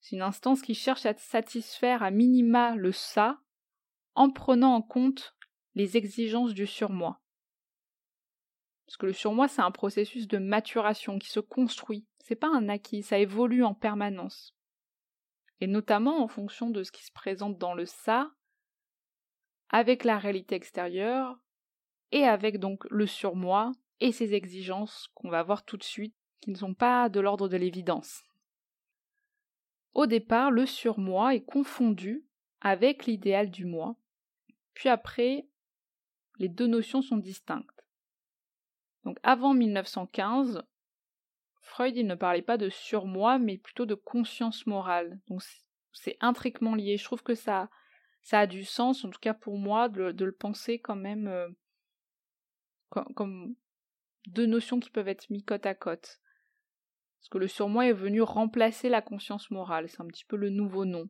C'est 0.00 0.16
une 0.16 0.22
instance 0.22 0.62
qui 0.62 0.74
cherche 0.74 1.06
à 1.06 1.16
satisfaire 1.16 2.02
à 2.02 2.10
minima 2.10 2.74
le 2.74 2.90
ça 2.90 3.40
en 4.14 4.30
prenant 4.30 4.74
en 4.74 4.82
compte 4.82 5.36
les 5.76 5.96
exigences 5.96 6.54
du 6.54 6.66
surmoi. 6.66 7.20
Parce 8.86 8.96
que 8.96 9.06
le 9.06 9.12
surmoi, 9.12 9.46
c'est 9.46 9.62
un 9.62 9.70
processus 9.70 10.26
de 10.26 10.38
maturation 10.38 11.20
qui 11.20 11.28
se 11.28 11.38
construit. 11.38 12.04
C'est 12.18 12.34
pas 12.34 12.48
un 12.48 12.68
acquis, 12.68 13.04
ça 13.04 13.18
évolue 13.18 13.62
en 13.62 13.74
permanence 13.74 14.56
et 15.60 15.66
notamment 15.66 16.22
en 16.22 16.28
fonction 16.28 16.70
de 16.70 16.82
ce 16.82 16.92
qui 16.92 17.04
se 17.04 17.12
présente 17.12 17.58
dans 17.58 17.74
le 17.74 17.86
ça, 17.86 18.30
avec 19.68 20.04
la 20.04 20.18
réalité 20.18 20.54
extérieure, 20.54 21.38
et 22.12 22.24
avec 22.24 22.58
donc 22.58 22.84
le 22.90 23.06
surmoi 23.06 23.72
et 24.00 24.12
ses 24.12 24.34
exigences 24.34 25.08
qu'on 25.14 25.30
va 25.30 25.42
voir 25.42 25.64
tout 25.64 25.76
de 25.76 25.84
suite, 25.84 26.14
qui 26.40 26.50
ne 26.50 26.56
sont 26.56 26.74
pas 26.74 27.08
de 27.08 27.20
l'ordre 27.20 27.48
de 27.48 27.56
l'évidence. 27.56 28.22
Au 29.92 30.06
départ, 30.06 30.50
le 30.50 30.66
surmoi 30.66 31.34
est 31.34 31.44
confondu 31.44 32.24
avec 32.60 33.06
l'idéal 33.06 33.50
du 33.50 33.66
moi, 33.66 33.96
puis 34.74 34.88
après, 34.88 35.46
les 36.38 36.48
deux 36.48 36.66
notions 36.66 37.02
sont 37.02 37.18
distinctes. 37.18 37.84
Donc 39.04 39.18
avant 39.22 39.54
1915, 39.54 40.62
Freud, 41.70 41.96
il 41.96 42.08
ne 42.08 42.16
parlait 42.16 42.42
pas 42.42 42.56
de 42.56 42.68
surmoi, 42.68 43.38
mais 43.38 43.56
plutôt 43.56 43.86
de 43.86 43.94
conscience 43.94 44.66
morale. 44.66 45.20
Donc 45.28 45.40
c'est 45.92 46.16
intriquement 46.20 46.74
lié. 46.74 46.96
Je 46.96 47.04
trouve 47.04 47.22
que 47.22 47.36
ça, 47.36 47.70
ça 48.22 48.40
a 48.40 48.46
du 48.48 48.64
sens, 48.64 49.04
en 49.04 49.10
tout 49.10 49.20
cas 49.20 49.34
pour 49.34 49.56
moi, 49.56 49.88
de, 49.88 50.24
le 50.24 50.32
penser 50.32 50.80
quand 50.80 50.96
même 50.96 51.28
euh, 51.28 51.48
comme, 53.14 53.54
deux 54.26 54.46
notions 54.46 54.80
qui 54.80 54.90
peuvent 54.90 55.06
être 55.06 55.30
mis 55.30 55.44
côte 55.44 55.64
à 55.64 55.76
côte. 55.76 56.20
Parce 57.20 57.28
que 57.30 57.38
le 57.38 57.46
surmoi 57.46 57.86
est 57.86 57.92
venu 57.92 58.20
remplacer 58.20 58.88
la 58.88 59.00
conscience 59.00 59.48
morale. 59.52 59.88
C'est 59.88 60.00
un 60.00 60.08
petit 60.08 60.24
peu 60.24 60.36
le 60.36 60.50
nouveau 60.50 60.84
nom. 60.84 61.08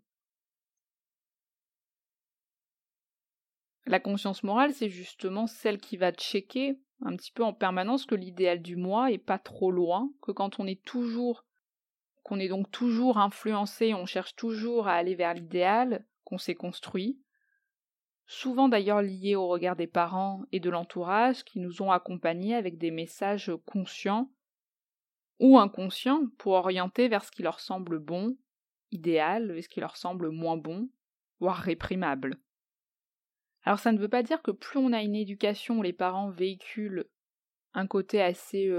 La 3.86 3.98
conscience 3.98 4.42
morale, 4.42 4.74
c'est 4.74 4.90
justement 4.90 5.46
celle 5.46 5.78
qui 5.78 5.96
va 5.96 6.12
checker 6.12 6.78
un 7.02 7.16
petit 7.16 7.32
peu 7.32 7.42
en 7.42 7.52
permanence 7.52 8.06
que 8.06 8.14
l'idéal 8.14 8.60
du 8.60 8.76
moi 8.76 9.10
est 9.10 9.18
pas 9.18 9.38
trop 9.38 9.70
loin, 9.70 10.10
que 10.22 10.32
quand 10.32 10.60
on 10.60 10.66
est 10.66 10.82
toujours 10.82 11.44
qu'on 12.22 12.38
est 12.38 12.48
donc 12.48 12.70
toujours 12.70 13.18
influencé, 13.18 13.94
on 13.94 14.06
cherche 14.06 14.36
toujours 14.36 14.88
à 14.88 14.92
aller 14.92 15.14
vers 15.14 15.34
l'idéal 15.34 16.04
qu'on 16.24 16.38
s'est 16.38 16.54
construit, 16.54 17.18
souvent 18.26 18.68
d'ailleurs 18.68 19.02
lié 19.02 19.34
au 19.34 19.48
regard 19.48 19.74
des 19.74 19.86
parents 19.86 20.42
et 20.52 20.60
de 20.60 20.70
l'entourage 20.70 21.44
qui 21.44 21.58
nous 21.60 21.82
ont 21.82 21.90
accompagnés 21.90 22.54
avec 22.54 22.78
des 22.78 22.90
messages 22.90 23.50
conscients 23.64 24.30
ou 25.40 25.58
inconscients 25.58 26.26
pour 26.38 26.52
orienter 26.52 27.08
vers 27.08 27.24
ce 27.24 27.30
qui 27.30 27.42
leur 27.42 27.58
semble 27.58 27.98
bon, 27.98 28.36
idéal, 28.92 29.56
et 29.56 29.62
ce 29.62 29.68
qui 29.68 29.80
leur 29.80 29.96
semble 29.96 30.30
moins 30.30 30.58
bon, 30.58 30.90
voire 31.40 31.56
réprimable. 31.56 32.38
Alors 33.64 33.78
ça 33.78 33.92
ne 33.92 33.98
veut 33.98 34.08
pas 34.08 34.22
dire 34.22 34.42
que 34.42 34.50
plus 34.50 34.78
on 34.78 34.92
a 34.92 35.02
une 35.02 35.14
éducation 35.14 35.78
où 35.78 35.82
les 35.82 35.92
parents 35.92 36.30
véhiculent 36.30 37.06
un 37.74 37.86
côté 37.86 38.20
assez 38.20 38.72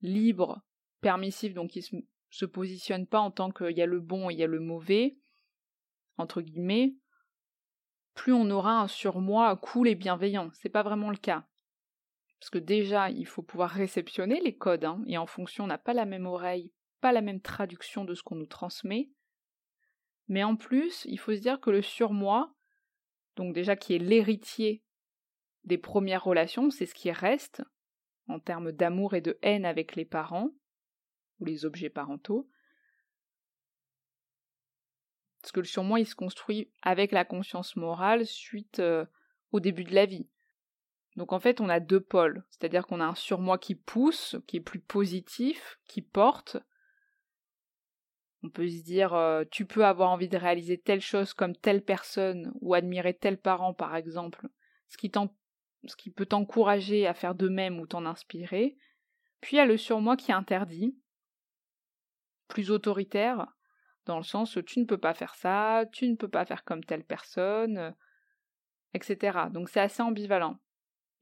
libre, 0.00 0.62
permissif, 1.00 1.54
donc 1.54 1.76
ils 1.76 1.82
se, 1.82 1.96
se 2.30 2.44
positionnent 2.44 3.06
pas 3.06 3.20
en 3.20 3.30
tant 3.30 3.50
qu'il 3.50 3.76
y 3.76 3.82
a 3.82 3.86
le 3.86 4.00
bon 4.00 4.30
et 4.30 4.34
il 4.34 4.40
y 4.40 4.44
a 4.44 4.48
le 4.48 4.60
mauvais, 4.60 5.16
entre 6.16 6.40
guillemets, 6.40 6.94
plus 8.14 8.32
on 8.32 8.50
aura 8.50 8.80
un 8.80 8.88
surmoi 8.88 9.56
cool 9.56 9.88
et 9.88 9.94
bienveillant. 9.94 10.50
C'est 10.54 10.68
pas 10.68 10.82
vraiment 10.82 11.10
le 11.10 11.16
cas. 11.16 11.46
Parce 12.40 12.50
que 12.50 12.58
déjà, 12.58 13.10
il 13.10 13.26
faut 13.26 13.42
pouvoir 13.42 13.70
réceptionner 13.70 14.40
les 14.40 14.56
codes, 14.56 14.84
hein, 14.84 15.02
et 15.06 15.18
en 15.18 15.26
fonction, 15.26 15.64
on 15.64 15.68
n'a 15.68 15.78
pas 15.78 15.94
la 15.94 16.04
même 16.04 16.26
oreille, 16.26 16.72
pas 17.00 17.12
la 17.12 17.22
même 17.22 17.40
traduction 17.40 18.04
de 18.04 18.14
ce 18.14 18.22
qu'on 18.22 18.36
nous 18.36 18.46
transmet. 18.46 19.10
Mais 20.28 20.44
en 20.44 20.56
plus, 20.56 21.04
il 21.06 21.18
faut 21.18 21.34
se 21.34 21.40
dire 21.40 21.60
que 21.60 21.70
le 21.70 21.82
surmoi, 21.82 22.54
donc 23.36 23.54
déjà 23.54 23.76
qui 23.76 23.94
est 23.94 23.98
l'héritier 23.98 24.82
des 25.64 25.78
premières 25.78 26.24
relations, 26.24 26.70
c'est 26.70 26.86
ce 26.86 26.94
qui 26.94 27.10
reste 27.10 27.62
en 28.28 28.38
termes 28.38 28.72
d'amour 28.72 29.14
et 29.14 29.20
de 29.20 29.38
haine 29.42 29.64
avec 29.64 29.96
les 29.96 30.04
parents 30.04 30.50
ou 31.40 31.44
les 31.44 31.64
objets 31.64 31.90
parentaux. 31.90 32.48
Parce 35.40 35.52
que 35.52 35.60
le 35.60 35.66
surmoi, 35.66 36.00
il 36.00 36.06
se 36.06 36.14
construit 36.14 36.70
avec 36.82 37.12
la 37.12 37.24
conscience 37.24 37.76
morale 37.76 38.24
suite 38.24 38.78
euh, 38.78 39.04
au 39.52 39.60
début 39.60 39.84
de 39.84 39.94
la 39.94 40.06
vie. 40.06 40.28
Donc 41.16 41.32
en 41.32 41.38
fait, 41.38 41.60
on 41.60 41.68
a 41.68 41.80
deux 41.80 42.00
pôles, 42.00 42.44
c'est-à-dire 42.50 42.86
qu'on 42.86 43.00
a 43.00 43.06
un 43.06 43.14
surmoi 43.14 43.58
qui 43.58 43.74
pousse, 43.74 44.36
qui 44.46 44.56
est 44.56 44.60
plus 44.60 44.80
positif, 44.80 45.78
qui 45.86 46.02
porte, 46.02 46.56
on 48.44 48.50
peut 48.50 48.68
se 48.68 48.82
dire, 48.82 49.14
euh, 49.14 49.44
tu 49.50 49.64
peux 49.64 49.86
avoir 49.86 50.10
envie 50.10 50.28
de 50.28 50.36
réaliser 50.36 50.76
telle 50.76 51.00
chose 51.00 51.32
comme 51.32 51.56
telle 51.56 51.82
personne 51.82 52.52
ou 52.60 52.74
admirer 52.74 53.14
tel 53.14 53.38
parent, 53.38 53.72
par 53.72 53.96
exemple, 53.96 54.46
ce 54.88 54.98
qui, 54.98 56.10
peut 56.10 56.26
t'encourager 56.26 57.06
à 57.06 57.14
faire 57.14 57.34
de 57.34 57.48
même 57.48 57.80
ou 57.80 57.86
t'en 57.86 58.04
inspirer. 58.04 58.76
Puis 59.40 59.56
il 59.56 59.56
y 59.56 59.62
a 59.62 59.66
le 59.66 59.78
surmoi 59.78 60.18
qui 60.18 60.30
interdit, 60.30 60.94
plus 62.46 62.70
autoritaire, 62.70 63.46
dans 64.04 64.18
le 64.18 64.24
sens 64.24 64.58
tu 64.66 64.78
ne 64.80 64.84
peux 64.84 64.98
pas 64.98 65.14
faire 65.14 65.34
ça, 65.34 65.86
tu 65.90 66.06
ne 66.06 66.14
peux 66.14 66.28
pas 66.28 66.44
faire 66.44 66.64
comme 66.64 66.84
telle 66.84 67.04
personne, 67.04 67.94
etc. 68.92 69.38
Donc 69.50 69.70
c'est 69.70 69.80
assez 69.80 70.02
ambivalent. 70.02 70.58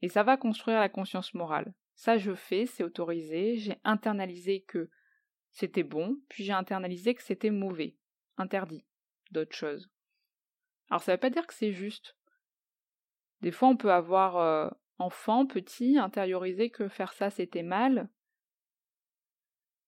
Et 0.01 0.09
ça 0.09 0.23
va 0.23 0.35
construire 0.35 0.81
la 0.81 0.89
conscience 0.89 1.33
morale. 1.33 1.73
Ça 1.95 2.17
je 2.17 2.35
fais, 2.35 2.65
c'est 2.65 2.83
autorisé, 2.83 3.55
j'ai 3.55 3.79
internalisé 3.85 4.63
que 4.63 4.89
c'était 5.53 5.83
bon, 5.83 6.19
puis 6.29 6.43
j'ai 6.43 6.51
internalisé 6.51 7.13
que 7.13 7.23
c'était 7.23 7.51
mauvais, 7.51 7.95
interdit, 8.37 8.83
d'autres 9.31 9.55
choses. 9.55 9.89
Alors 10.89 11.01
ça 11.01 11.11
ne 11.11 11.15
veut 11.15 11.21
pas 11.21 11.29
dire 11.29 11.47
que 11.47 11.53
c'est 11.53 11.71
juste. 11.71 12.17
Des 13.41 13.51
fois 13.51 13.69
on 13.69 13.77
peut 13.77 13.91
avoir 13.91 14.37
euh, 14.37 14.69
enfant, 14.97 15.45
petit, 15.45 15.97
intériorisé 15.97 16.69
que 16.71 16.89
faire 16.89 17.13
ça 17.13 17.29
c'était 17.29 17.63
mal. 17.63 18.09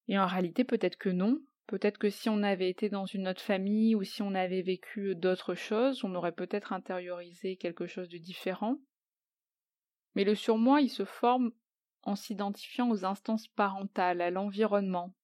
Et 0.07 0.17
en 0.19 0.27
réalité 0.27 0.63
peut-être 0.63 0.98
que 0.98 1.10
non. 1.10 1.41
Peut-être 1.67 1.98
que 1.98 2.12
si 2.12 2.29
on 2.29 2.43
avait 2.43 2.69
été 2.69 2.89
dans 2.89 3.07
une 3.07 3.27
autre 3.27 3.41
famille 3.41 3.95
ou 3.95 4.03
si 4.03 4.22
on 4.22 4.36
avait 4.36 4.62
vécu 4.62 5.15
d'autres 5.15 5.55
choses, 5.55 6.03
on 6.03 6.13
aurait 6.13 6.31
peut-être 6.31 6.74
intériorisé 6.74 7.57
quelque 7.57 7.88
chose 7.88 8.07
de 8.07 8.19
différent. 8.19 8.77
Mais 10.13 10.25
le 10.25 10.36
surmoi, 10.36 10.81
il 10.81 10.89
se 10.89 11.05
forme 11.05 11.51
en 12.03 12.15
s'identifiant 12.15 12.91
aux 12.91 13.03
instances 13.03 13.48
parentales, 13.48 14.22
à 14.22 14.29
l'environnement, 14.29 15.15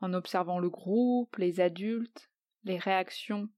en 0.00 0.14
observant 0.14 0.58
le 0.58 0.70
groupe, 0.70 1.36
les 1.36 1.60
adultes, 1.60 2.30
les 2.64 2.78
réactions 2.78 3.48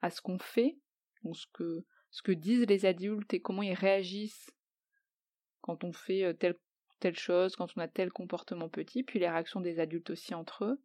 à 0.00 0.10
ce 0.10 0.20
qu'on 0.20 0.38
fait, 0.38 0.78
ou 1.22 1.34
ce 1.34 1.46
que, 1.52 1.84
ce 2.10 2.22
que 2.22 2.32
disent 2.32 2.66
les 2.66 2.86
adultes 2.86 3.32
et 3.34 3.40
comment 3.40 3.62
ils 3.62 3.74
réagissent 3.74 4.50
quand 5.60 5.82
on 5.84 5.92
fait 5.92 6.24
euh, 6.24 6.32
telle, 6.34 6.58
telle 7.00 7.18
chose, 7.18 7.56
quand 7.56 7.68
on 7.76 7.80
a 7.80 7.88
tel 7.88 8.12
comportement 8.12 8.68
petit, 8.68 9.02
puis 9.02 9.18
les 9.18 9.28
réactions 9.28 9.60
des 9.60 9.80
adultes 9.80 10.10
aussi 10.10 10.34
entre 10.34 10.64
eux. 10.64 10.82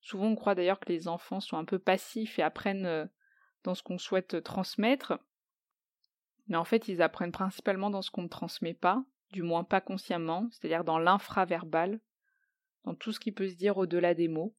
Souvent 0.00 0.26
on 0.26 0.36
croit 0.36 0.54
d'ailleurs 0.54 0.80
que 0.80 0.92
les 0.92 1.08
enfants 1.08 1.40
sont 1.40 1.56
un 1.56 1.64
peu 1.64 1.78
passifs 1.78 2.38
et 2.38 2.42
apprennent 2.42 2.86
euh, 2.86 3.06
dans 3.64 3.74
ce 3.74 3.82
qu'on 3.82 3.98
souhaite 3.98 4.42
transmettre. 4.42 5.18
Mais 6.48 6.56
en 6.56 6.64
fait, 6.64 6.88
ils 6.88 7.00
apprennent 7.00 7.32
principalement 7.32 7.88
dans 7.88 8.02
ce 8.02 8.10
qu'on 8.10 8.22
ne 8.22 8.28
transmet 8.28 8.74
pas, 8.74 9.04
du 9.30 9.42
moins 9.42 9.64
pas 9.64 9.80
consciemment, 9.80 10.48
c'est-à-dire 10.50 10.84
dans 10.84 10.98
l'infraverbal, 10.98 12.00
dans 12.84 12.94
tout 12.94 13.12
ce 13.12 13.20
qui 13.20 13.32
peut 13.32 13.48
se 13.48 13.54
dire 13.54 13.78
au-delà 13.78 14.14
des 14.14 14.28
mots. 14.28 14.54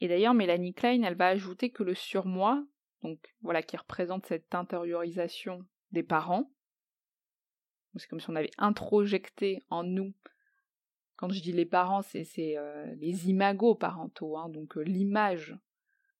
Et 0.00 0.08
d'ailleurs, 0.08 0.34
Mélanie 0.34 0.74
Klein, 0.74 1.02
elle 1.02 1.16
va 1.16 1.28
ajouter 1.28 1.70
que 1.70 1.82
le 1.82 1.94
surmoi, 1.94 2.64
donc 3.02 3.18
voilà, 3.40 3.62
qui 3.62 3.76
représente 3.76 4.26
cette 4.26 4.54
intériorisation 4.54 5.66
des 5.92 6.02
parents, 6.02 6.50
c'est 7.98 8.08
comme 8.08 8.20
si 8.20 8.30
on 8.30 8.36
avait 8.36 8.50
introjecté 8.58 9.64
en 9.70 9.82
nous. 9.82 10.12
Quand 11.16 11.30
je 11.30 11.40
dis 11.40 11.52
les 11.52 11.66
parents, 11.66 12.02
c'est 12.02 12.58
euh, 12.58 12.94
les 12.96 13.30
imagos 13.30 13.74
parentaux, 13.74 14.36
hein, 14.36 14.48
donc 14.50 14.76
euh, 14.76 14.82
l'image 14.82 15.56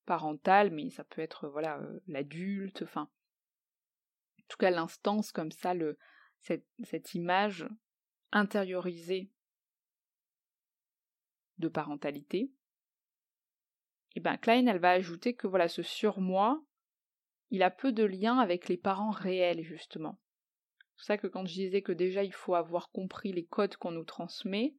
parentale, 0.06 0.71
mais 0.71 0.88
ça 0.90 1.04
peut 1.04 1.21
être 1.21 1.49
voilà 1.49 1.78
euh, 1.78 2.00
l'adulte, 2.06 2.83
enfin, 2.83 3.11
en 4.38 4.42
tout 4.49 4.56
cas 4.56 4.71
l'instance 4.71 5.33
comme 5.33 5.52
ça, 5.52 5.75
le, 5.75 5.99
cette, 6.38 6.66
cette 6.85 7.14
image 7.14 7.68
intériorisée 8.33 9.30
de 11.58 11.68
parentalité. 11.68 12.50
Et 14.14 14.20
ben 14.20 14.36
Klein, 14.36 14.66
elle 14.66 14.78
va 14.78 14.90
ajouter 14.90 15.34
que 15.34 15.46
voilà, 15.46 15.68
ce 15.68 15.82
surmoi, 15.82 16.62
il 17.50 17.62
a 17.62 17.70
peu 17.70 17.92
de 17.92 18.04
lien 18.04 18.38
avec 18.38 18.68
les 18.68 18.76
parents 18.76 19.10
réels, 19.10 19.62
justement. 19.62 20.18
C'est 20.96 21.06
ça 21.06 21.18
que 21.18 21.26
quand 21.26 21.44
je 21.44 21.52
disais 21.52 21.82
que 21.82 21.92
déjà 21.92 22.25
il 22.25 22.32
faut 22.32 22.54
avoir 22.54 22.90
compris 22.90 23.32
les 23.32 23.44
codes 23.44 23.76
qu'on 23.76 23.90
nous 23.90 24.04
transmet, 24.04 24.75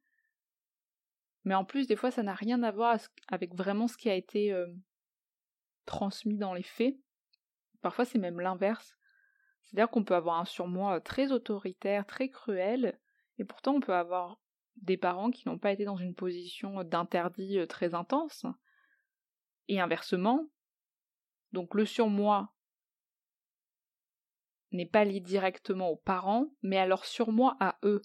mais 1.47 1.55
en 1.55 1.63
plus, 1.63 1.87
des 1.87 1.95
fois, 1.95 2.11
ça 2.11 2.23
n'a 2.23 2.33
rien 2.33 2.61
à 2.61 2.71
voir 2.71 2.97
avec 3.29 3.55
vraiment 3.55 3.87
ce 3.87 3.95
qui 3.95 4.09
a 4.09 4.15
été 4.15 4.51
euh, 4.51 4.67
transmis 5.85 6.37
dans 6.37 6.53
les 6.53 6.61
faits. 6.61 6.97
Parfois, 7.81 8.03
c'est 8.03 8.19
même 8.19 8.41
l'inverse. 8.41 8.97
C'est-à-dire 9.63 9.89
qu'on 9.89 10.03
peut 10.03 10.15
avoir 10.15 10.39
un 10.39 10.45
surmoi 10.45 10.97
euh, 10.97 10.99
très 10.99 11.31
autoritaire, 11.31 12.05
très 12.05 12.27
cruel, 12.27 12.99
et 13.37 13.45
pourtant 13.45 13.75
on 13.75 13.79
peut 13.79 13.93
avoir 13.95 14.41
des 14.81 14.97
parents 14.97 15.31
qui 15.31 15.47
n'ont 15.47 15.57
pas 15.57 15.71
été 15.71 15.85
dans 15.85 15.97
une 15.97 16.15
position 16.15 16.83
d'interdit 16.83 17.59
euh, 17.59 17.65
très 17.65 17.93
intense. 17.93 18.45
Et 19.67 19.79
inversement, 19.79 20.47
donc 21.51 21.73
le 21.73 21.85
surmoi 21.85 22.53
n'est 24.71 24.85
pas 24.85 25.05
lié 25.05 25.19
directement 25.19 25.89
aux 25.89 25.97
parents, 25.97 26.47
mais 26.61 26.77
à 26.77 26.85
leur 26.85 27.05
surmoi 27.05 27.57
à 27.59 27.77
eux. 27.83 28.01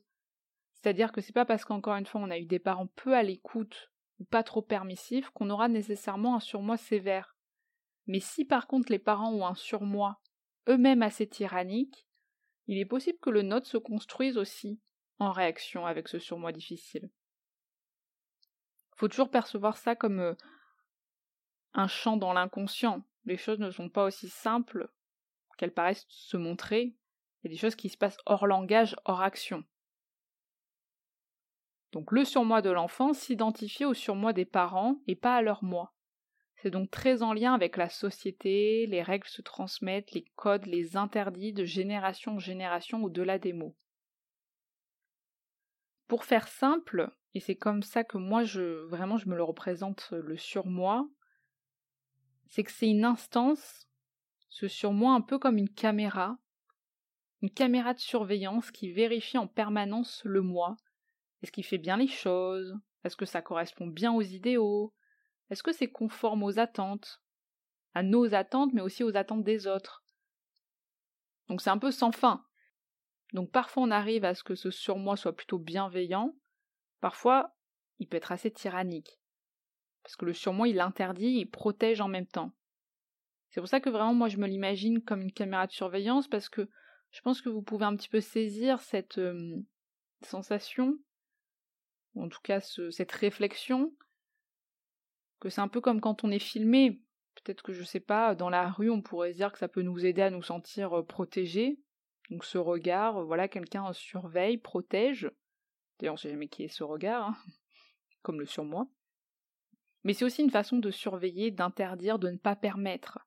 C'est-à-dire 0.74 1.12
que 1.12 1.20
c'est 1.20 1.32
pas 1.32 1.44
parce 1.44 1.64
qu'encore 1.64 1.94
une 1.94 2.06
fois 2.06 2.20
on 2.20 2.30
a 2.30 2.38
eu 2.38 2.46
des 2.46 2.58
parents 2.58 2.88
peu 2.88 3.14
à 3.14 3.22
l'écoute 3.22 3.92
ou 4.18 4.24
pas 4.24 4.42
trop 4.42 4.62
permissifs 4.62 5.30
qu'on 5.30 5.50
aura 5.50 5.68
nécessairement 5.68 6.36
un 6.36 6.40
surmoi 6.40 6.76
sévère. 6.76 7.36
Mais 8.06 8.20
si 8.20 8.44
par 8.44 8.66
contre 8.66 8.90
les 8.90 8.98
parents 8.98 9.32
ont 9.32 9.46
un 9.46 9.54
surmoi 9.54 10.20
eux-mêmes 10.68 11.02
assez 11.02 11.28
tyrannique, 11.28 12.06
il 12.66 12.78
est 12.78 12.86
possible 12.86 13.18
que 13.20 13.30
le 13.30 13.42
nôtre 13.42 13.66
se 13.66 13.78
construise 13.78 14.38
aussi 14.38 14.80
réaction 15.30 15.86
avec 15.86 16.08
ce 16.08 16.18
surmoi 16.18 16.50
difficile. 16.52 17.10
Faut 18.96 19.08
toujours 19.08 19.30
percevoir 19.30 19.76
ça 19.76 19.94
comme 19.94 20.20
euh, 20.20 20.34
un 21.74 21.86
champ 21.86 22.16
dans 22.16 22.32
l'inconscient. 22.32 23.04
Les 23.24 23.36
choses 23.36 23.60
ne 23.60 23.70
sont 23.70 23.88
pas 23.88 24.04
aussi 24.04 24.28
simples 24.28 24.90
qu'elles 25.58 25.72
paraissent 25.72 26.06
se 26.08 26.36
montrer. 26.36 26.96
Il 27.42 27.44
y 27.44 27.46
a 27.48 27.50
des 27.50 27.60
choses 27.60 27.76
qui 27.76 27.88
se 27.88 27.96
passent 27.96 28.18
hors 28.26 28.46
langage, 28.46 28.96
hors 29.04 29.22
action. 29.22 29.64
Donc 31.92 32.10
le 32.10 32.24
surmoi 32.24 32.62
de 32.62 32.70
l'enfant 32.70 33.12
s'identifie 33.12 33.84
au 33.84 33.94
surmoi 33.94 34.32
des 34.32 34.46
parents 34.46 34.96
et 35.06 35.14
pas 35.14 35.36
à 35.36 35.42
leur 35.42 35.62
moi. 35.62 35.94
C'est 36.56 36.70
donc 36.70 36.90
très 36.90 37.22
en 37.22 37.32
lien 37.32 37.54
avec 37.54 37.76
la 37.76 37.88
société, 37.88 38.86
les 38.86 39.02
règles 39.02 39.26
se 39.26 39.42
transmettent, 39.42 40.12
les 40.12 40.24
codes, 40.36 40.66
les 40.66 40.96
interdits 40.96 41.52
de 41.52 41.64
génération 41.64 42.36
en 42.36 42.38
génération 42.38 43.02
au-delà 43.02 43.38
des 43.38 43.52
mots. 43.52 43.76
Pour 46.12 46.26
faire 46.26 46.46
simple, 46.46 47.10
et 47.32 47.40
c'est 47.40 47.56
comme 47.56 47.82
ça 47.82 48.04
que 48.04 48.18
moi 48.18 48.44
je 48.44 48.84
vraiment 48.88 49.16
je 49.16 49.30
me 49.30 49.34
le 49.34 49.42
représente 49.42 50.10
le 50.10 50.36
surmoi, 50.36 51.08
c'est 52.48 52.64
que 52.64 52.70
c'est 52.70 52.90
une 52.90 53.06
instance, 53.06 53.88
ce 54.50 54.68
surmoi 54.68 55.14
un 55.14 55.22
peu 55.22 55.38
comme 55.38 55.56
une 55.56 55.70
caméra, 55.70 56.36
une 57.40 57.48
caméra 57.48 57.94
de 57.94 57.98
surveillance 57.98 58.70
qui 58.70 58.92
vérifie 58.92 59.38
en 59.38 59.46
permanence 59.46 60.20
le 60.26 60.42
moi. 60.42 60.76
Est-ce 61.40 61.50
qu'il 61.50 61.64
fait 61.64 61.78
bien 61.78 61.96
les 61.96 62.08
choses? 62.08 62.76
Est-ce 63.04 63.16
que 63.16 63.24
ça 63.24 63.40
correspond 63.40 63.86
bien 63.86 64.12
aux 64.12 64.20
idéaux? 64.20 64.92
Est-ce 65.48 65.62
que 65.62 65.72
c'est 65.72 65.90
conforme 65.90 66.42
aux 66.42 66.58
attentes? 66.58 67.22
À 67.94 68.02
nos 68.02 68.34
attentes, 68.34 68.74
mais 68.74 68.82
aussi 68.82 69.02
aux 69.02 69.16
attentes 69.16 69.44
des 69.44 69.66
autres 69.66 70.04
Donc 71.48 71.62
c'est 71.62 71.70
un 71.70 71.78
peu 71.78 71.90
sans 71.90 72.12
fin. 72.12 72.44
Donc 73.32 73.50
parfois 73.50 73.82
on 73.84 73.90
arrive 73.90 74.24
à 74.24 74.34
ce 74.34 74.44
que 74.44 74.54
ce 74.54 74.70
surmoi 74.70 75.16
soit 75.16 75.34
plutôt 75.34 75.58
bienveillant, 75.58 76.34
parfois 77.00 77.54
il 77.98 78.08
peut 78.08 78.16
être 78.16 78.32
assez 78.32 78.50
tyrannique. 78.50 79.18
Parce 80.02 80.16
que 80.16 80.24
le 80.24 80.32
surmoi 80.32 80.68
il 80.68 80.80
interdit, 80.80 81.38
il 81.38 81.46
protège 81.46 82.00
en 82.00 82.08
même 82.08 82.26
temps. 82.26 82.52
C'est 83.50 83.60
pour 83.60 83.68
ça 83.68 83.80
que 83.80 83.90
vraiment 83.90 84.14
moi 84.14 84.28
je 84.28 84.38
me 84.38 84.46
l'imagine 84.46 85.02
comme 85.02 85.22
une 85.22 85.32
caméra 85.32 85.66
de 85.66 85.72
surveillance 85.72 86.28
parce 86.28 86.48
que 86.48 86.68
je 87.10 87.20
pense 87.20 87.42
que 87.42 87.50
vous 87.50 87.62
pouvez 87.62 87.84
un 87.84 87.94
petit 87.96 88.08
peu 88.08 88.20
saisir 88.20 88.80
cette 88.80 89.20
sensation, 90.22 90.98
ou 92.14 92.24
en 92.24 92.28
tout 92.28 92.40
cas 92.42 92.60
cette 92.60 93.12
réflexion 93.12 93.94
que 95.40 95.48
c'est 95.48 95.60
un 95.60 95.68
peu 95.68 95.80
comme 95.80 96.00
quand 96.00 96.24
on 96.24 96.30
est 96.30 96.38
filmé. 96.38 97.02
Peut-être 97.34 97.62
que 97.62 97.72
je 97.72 97.82
sais 97.82 98.00
pas, 98.00 98.34
dans 98.34 98.50
la 98.50 98.70
rue, 98.70 98.90
on 98.90 99.02
pourrait 99.02 99.32
dire 99.32 99.52
que 99.52 99.58
ça 99.58 99.68
peut 99.68 99.82
nous 99.82 100.04
aider 100.04 100.22
à 100.22 100.30
nous 100.30 100.42
sentir 100.42 101.04
protégés. 101.06 101.80
Donc 102.32 102.46
ce 102.46 102.56
regard, 102.56 103.18
euh, 103.18 103.24
voilà, 103.24 103.46
quelqu'un 103.46 103.92
surveille, 103.92 104.56
protège. 104.56 105.30
D'ailleurs, 105.98 106.14
on 106.14 106.16
sait 106.16 106.30
jamais 106.30 106.48
qui 106.48 106.62
est 106.62 106.68
ce 106.68 106.82
regard, 106.82 107.28
hein, 107.28 107.36
comme 108.22 108.40
le 108.40 108.46
surmoi. 108.46 108.88
Mais 110.02 110.14
c'est 110.14 110.24
aussi 110.24 110.40
une 110.40 110.50
façon 110.50 110.78
de 110.78 110.90
surveiller, 110.90 111.50
d'interdire, 111.50 112.18
de 112.18 112.30
ne 112.30 112.38
pas 112.38 112.56
permettre. 112.56 113.18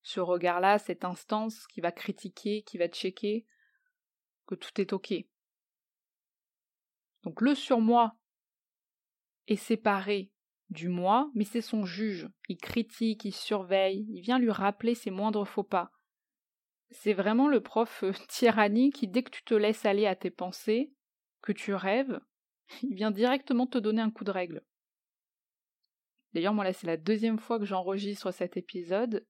Ce 0.00 0.18
regard-là, 0.18 0.78
cette 0.78 1.04
instance 1.04 1.66
qui 1.66 1.82
va 1.82 1.92
critiquer, 1.92 2.62
qui 2.62 2.78
va 2.78 2.88
checker 2.88 3.44
que 4.46 4.54
tout 4.54 4.80
est 4.80 4.94
ok. 4.94 5.12
Donc 7.22 7.42
le 7.42 7.54
surmoi 7.54 8.16
est 9.46 9.56
séparé 9.56 10.32
du 10.70 10.88
moi, 10.88 11.30
mais 11.34 11.44
c'est 11.44 11.60
son 11.60 11.84
juge. 11.84 12.30
Il 12.48 12.56
critique, 12.56 13.26
il 13.26 13.34
surveille, 13.34 14.06
il 14.08 14.22
vient 14.22 14.38
lui 14.38 14.50
rappeler 14.50 14.94
ses 14.94 15.10
moindres 15.10 15.46
faux 15.46 15.64
pas. 15.64 15.92
C'est 16.90 17.12
vraiment 17.12 17.48
le 17.48 17.60
prof 17.60 18.02
euh, 18.02 18.12
tyrannie 18.28 18.90
qui, 18.90 19.08
dès 19.08 19.22
que 19.22 19.30
tu 19.30 19.42
te 19.42 19.54
laisses 19.54 19.84
aller 19.84 20.06
à 20.06 20.16
tes 20.16 20.30
pensées, 20.30 20.92
que 21.42 21.52
tu 21.52 21.74
rêves, 21.74 22.20
il 22.82 22.94
vient 22.94 23.10
directement 23.10 23.66
te 23.66 23.78
donner 23.78 24.02
un 24.02 24.10
coup 24.10 24.24
de 24.24 24.30
règle. 24.30 24.62
D'ailleurs, 26.34 26.54
moi 26.54 26.64
là, 26.64 26.72
c'est 26.72 26.86
la 26.86 26.96
deuxième 26.96 27.38
fois 27.38 27.58
que 27.58 27.64
j'enregistre 27.64 28.30
cet 28.30 28.56
épisode, 28.56 29.26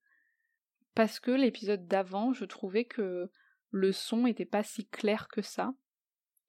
parce 0.95 1.21
que 1.21 1.31
l'épisode 1.31 1.87
d'avant, 1.87 2.33
je 2.33 2.45
trouvais 2.45 2.85
que 2.85 3.31
le 3.71 3.93
son 3.93 4.25
n'était 4.25 4.45
pas 4.45 4.65
si 4.65 4.87
clair 4.89 5.29
que 5.29 5.43
ça. 5.43 5.73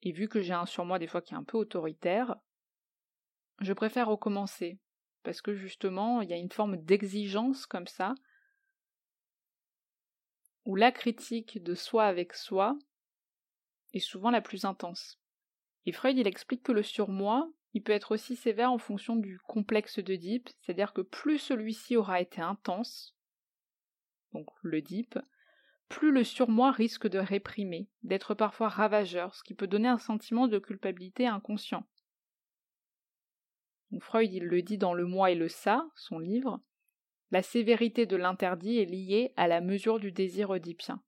Et 0.02 0.12
vu 0.12 0.28
que 0.28 0.40
j'ai 0.40 0.54
un 0.54 0.66
sur 0.66 0.84
moi 0.84 0.98
des 0.98 1.06
fois 1.06 1.22
qui 1.22 1.34
est 1.34 1.36
un 1.36 1.44
peu 1.44 1.58
autoritaire, 1.58 2.36
je 3.60 3.72
préfère 3.72 4.08
recommencer, 4.08 4.78
parce 5.22 5.42
que 5.42 5.54
justement, 5.54 6.22
il 6.22 6.30
y 6.30 6.32
a 6.32 6.38
une 6.38 6.50
forme 6.50 6.78
d'exigence 6.78 7.66
comme 7.66 7.86
ça, 7.86 8.14
où 10.64 10.76
la 10.76 10.92
critique 10.92 11.62
de 11.62 11.74
soi 11.74 12.04
avec 12.04 12.34
soi 12.34 12.78
est 13.92 14.00
souvent 14.00 14.30
la 14.30 14.40
plus 14.40 14.64
intense. 14.64 15.20
Et 15.86 15.92
Freud, 15.92 16.16
il 16.16 16.26
explique 16.26 16.62
que 16.62 16.72
le 16.72 16.82
surmoi, 16.82 17.50
il 17.72 17.82
peut 17.82 17.92
être 17.92 18.12
aussi 18.12 18.36
sévère 18.36 18.72
en 18.72 18.78
fonction 18.78 19.16
du 19.16 19.38
complexe 19.40 19.98
d'Oedipe, 19.98 20.48
c'est-à-dire 20.60 20.92
que 20.92 21.00
plus 21.00 21.38
celui-ci 21.38 21.96
aura 21.96 22.20
été 22.20 22.40
intense, 22.40 23.16
donc 24.32 24.48
l'Oedipe, 24.62 25.18
plus 25.88 26.12
le 26.12 26.22
surmoi 26.22 26.70
risque 26.70 27.08
de 27.08 27.18
réprimer, 27.18 27.88
d'être 28.02 28.34
parfois 28.34 28.68
ravageur, 28.68 29.34
ce 29.34 29.42
qui 29.42 29.54
peut 29.54 29.66
donner 29.66 29.88
un 29.88 29.98
sentiment 29.98 30.46
de 30.46 30.58
culpabilité 30.58 31.26
inconscient. 31.26 31.86
Freud 34.00 34.32
il 34.32 34.44
le 34.44 34.62
dit 34.62 34.78
dans 34.78 34.94
Le 34.94 35.04
moi 35.04 35.32
et 35.32 35.34
le 35.34 35.48
ça, 35.48 35.88
son 35.96 36.20
livre, 36.20 36.60
la 37.30 37.42
sévérité 37.42 38.06
de 38.06 38.16
l'interdit 38.16 38.78
est 38.78 38.86
liée 38.86 39.32
à 39.36 39.48
la 39.48 39.60
mesure 39.60 40.00
du 40.00 40.12
désir 40.12 40.50
oedipien. 40.50 41.02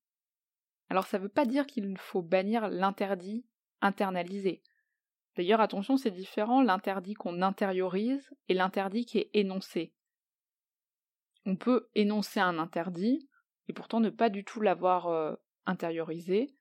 Alors 0.89 1.07
ça 1.07 1.19
ne 1.19 1.25
veut 1.25 1.29
pas 1.29 1.47
dire 1.47 1.67
qu'il 1.67 1.97
faut 1.99 2.23
bannir 2.23 2.69
l'interdit 2.69 3.47
internalisé. 3.81 4.63
D'ailleurs, 5.37 5.61
attention, 5.61 5.97
c'est 5.97 6.11
différent 6.11 6.63
l'interdit 6.63 7.15
qu'on 7.15 7.41
intériorise 7.41 8.31
et 8.49 8.55
l'interdit 8.55 9.07
qui 9.07 9.19
est 9.19 9.31
énoncé. 9.33 9.95
On 11.47 11.57
peut 11.57 11.89
énoncer 11.95 12.39
un 12.39 12.59
interdit 12.59 13.29
et 13.69 13.73
pourtant 13.73 14.01
ne 14.01 14.11
pas 14.11 14.29
du 14.29 14.45
tout 14.45 14.61
l'avoir 14.61 15.07
euh, 15.07 15.35
intériorisé, 15.65 16.55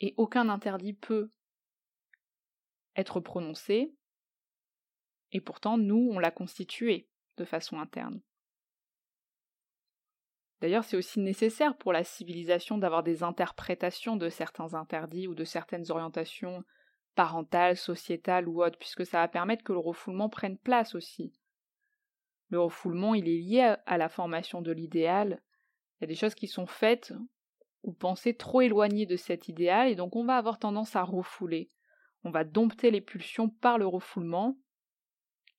et 0.00 0.14
aucun 0.16 0.48
interdit 0.48 0.94
peut 0.94 1.30
être 2.96 3.20
prononcé 3.20 3.94
et 5.32 5.40
pourtant, 5.40 5.78
nous, 5.78 6.10
on 6.12 6.18
l'a 6.18 6.30
constitué 6.30 7.08
de 7.36 7.44
façon 7.44 7.78
interne. 7.78 8.20
D'ailleurs, 10.60 10.84
c'est 10.84 10.96
aussi 10.96 11.20
nécessaire 11.20 11.76
pour 11.76 11.92
la 11.92 12.04
civilisation 12.04 12.76
d'avoir 12.76 13.02
des 13.02 13.22
interprétations 13.22 14.16
de 14.16 14.28
certains 14.28 14.74
interdits 14.74 15.26
ou 15.26 15.34
de 15.34 15.44
certaines 15.44 15.90
orientations 15.90 16.64
parentales, 17.14 17.76
sociétales 17.76 18.48
ou 18.48 18.62
autres, 18.62 18.78
puisque 18.78 19.06
ça 19.06 19.20
va 19.20 19.28
permettre 19.28 19.64
que 19.64 19.72
le 19.72 19.78
refoulement 19.78 20.28
prenne 20.28 20.58
place 20.58 20.94
aussi. 20.94 21.32
Le 22.50 22.60
refoulement, 22.60 23.14
il 23.14 23.28
est 23.28 23.38
lié 23.38 23.74
à 23.86 23.96
la 23.96 24.08
formation 24.08 24.60
de 24.60 24.72
l'idéal. 24.72 25.40
Il 25.96 26.02
y 26.02 26.04
a 26.04 26.08
des 26.08 26.14
choses 26.14 26.34
qui 26.34 26.46
sont 26.46 26.66
faites 26.66 27.14
ou 27.82 27.92
pensées 27.92 28.36
trop 28.36 28.60
éloignées 28.60 29.06
de 29.06 29.16
cet 29.16 29.48
idéal, 29.48 29.88
et 29.88 29.94
donc 29.94 30.14
on 30.14 30.24
va 30.24 30.36
avoir 30.36 30.58
tendance 30.58 30.94
à 30.96 31.02
refouler. 31.02 31.70
On 32.24 32.30
va 32.30 32.44
dompter 32.44 32.90
les 32.90 33.00
pulsions 33.00 33.48
par 33.48 33.78
le 33.78 33.86
refoulement 33.86 34.58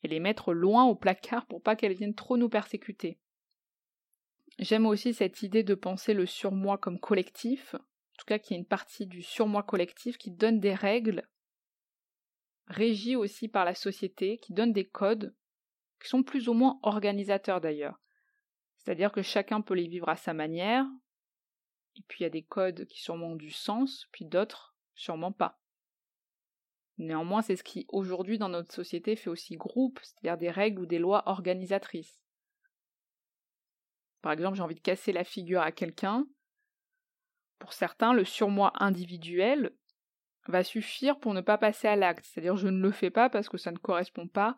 et 0.03 0.07
les 0.07 0.19
mettre 0.19 0.53
loin 0.53 0.85
au 0.85 0.95
placard 0.95 1.45
pour 1.45 1.61
pas 1.61 1.75
qu'elles 1.75 1.95
viennent 1.95 2.15
trop 2.15 2.37
nous 2.37 2.49
persécuter. 2.49 3.19
J'aime 4.59 4.85
aussi 4.85 5.13
cette 5.13 5.43
idée 5.43 5.63
de 5.63 5.75
penser 5.75 6.13
le 6.13 6.25
surmoi 6.25 6.77
comme 6.77 6.99
collectif, 6.99 7.75
en 7.75 8.17
tout 8.17 8.25
cas 8.25 8.39
qu'il 8.39 8.55
y 8.55 8.57
a 8.57 8.59
une 8.59 8.67
partie 8.67 9.07
du 9.07 9.21
surmoi 9.21 9.63
collectif 9.63 10.17
qui 10.17 10.31
donne 10.31 10.59
des 10.59 10.73
règles, 10.73 11.27
régies 12.67 13.15
aussi 13.15 13.47
par 13.47 13.65
la 13.65 13.75
société, 13.75 14.37
qui 14.39 14.53
donne 14.53 14.73
des 14.73 14.87
codes, 14.87 15.35
qui 16.01 16.09
sont 16.09 16.23
plus 16.23 16.47
ou 16.47 16.53
moins 16.53 16.79
organisateurs 16.83 17.61
d'ailleurs. 17.61 17.99
C'est-à-dire 18.77 19.11
que 19.11 19.21
chacun 19.21 19.61
peut 19.61 19.75
les 19.75 19.87
vivre 19.87 20.09
à 20.09 20.15
sa 20.15 20.33
manière, 20.33 20.85
et 21.95 22.01
puis 22.07 22.19
il 22.19 22.23
y 22.23 22.27
a 22.27 22.31
des 22.31 22.43
codes 22.43 22.85
qui 22.85 23.01
sûrement 23.01 23.31
ont 23.31 23.35
du 23.35 23.51
sens, 23.51 24.07
puis 24.11 24.25
d'autres 24.25 24.75
sûrement 24.95 25.31
pas. 25.31 25.60
Néanmoins, 26.97 27.41
c'est 27.41 27.55
ce 27.55 27.63
qui 27.63 27.85
aujourd'hui 27.89 28.37
dans 28.37 28.49
notre 28.49 28.73
société 28.73 29.15
fait 29.15 29.29
aussi 29.29 29.55
groupe, 29.55 29.99
c'est-à-dire 30.03 30.37
des 30.37 30.51
règles 30.51 30.81
ou 30.81 30.85
des 30.85 30.99
lois 30.99 31.23
organisatrices. 31.27 32.21
Par 34.21 34.31
exemple, 34.31 34.55
j'ai 34.55 34.63
envie 34.63 34.75
de 34.75 34.81
casser 34.81 35.11
la 35.11 35.23
figure 35.23 35.61
à 35.61 35.71
quelqu'un. 35.71 36.27
Pour 37.59 37.73
certains, 37.73 38.13
le 38.13 38.25
surmoi 38.25 38.71
individuel 38.75 39.71
va 40.47 40.63
suffire 40.63 41.19
pour 41.19 41.33
ne 41.33 41.41
pas 41.41 41.57
passer 41.57 41.87
à 41.87 41.95
l'acte, 41.95 42.25
c'est-à-dire 42.25 42.55
je 42.55 42.67
ne 42.67 42.81
le 42.81 42.91
fais 42.91 43.09
pas 43.09 43.29
parce 43.29 43.49
que 43.49 43.57
ça 43.57 43.71
ne 43.71 43.77
correspond 43.77 44.27
pas 44.27 44.57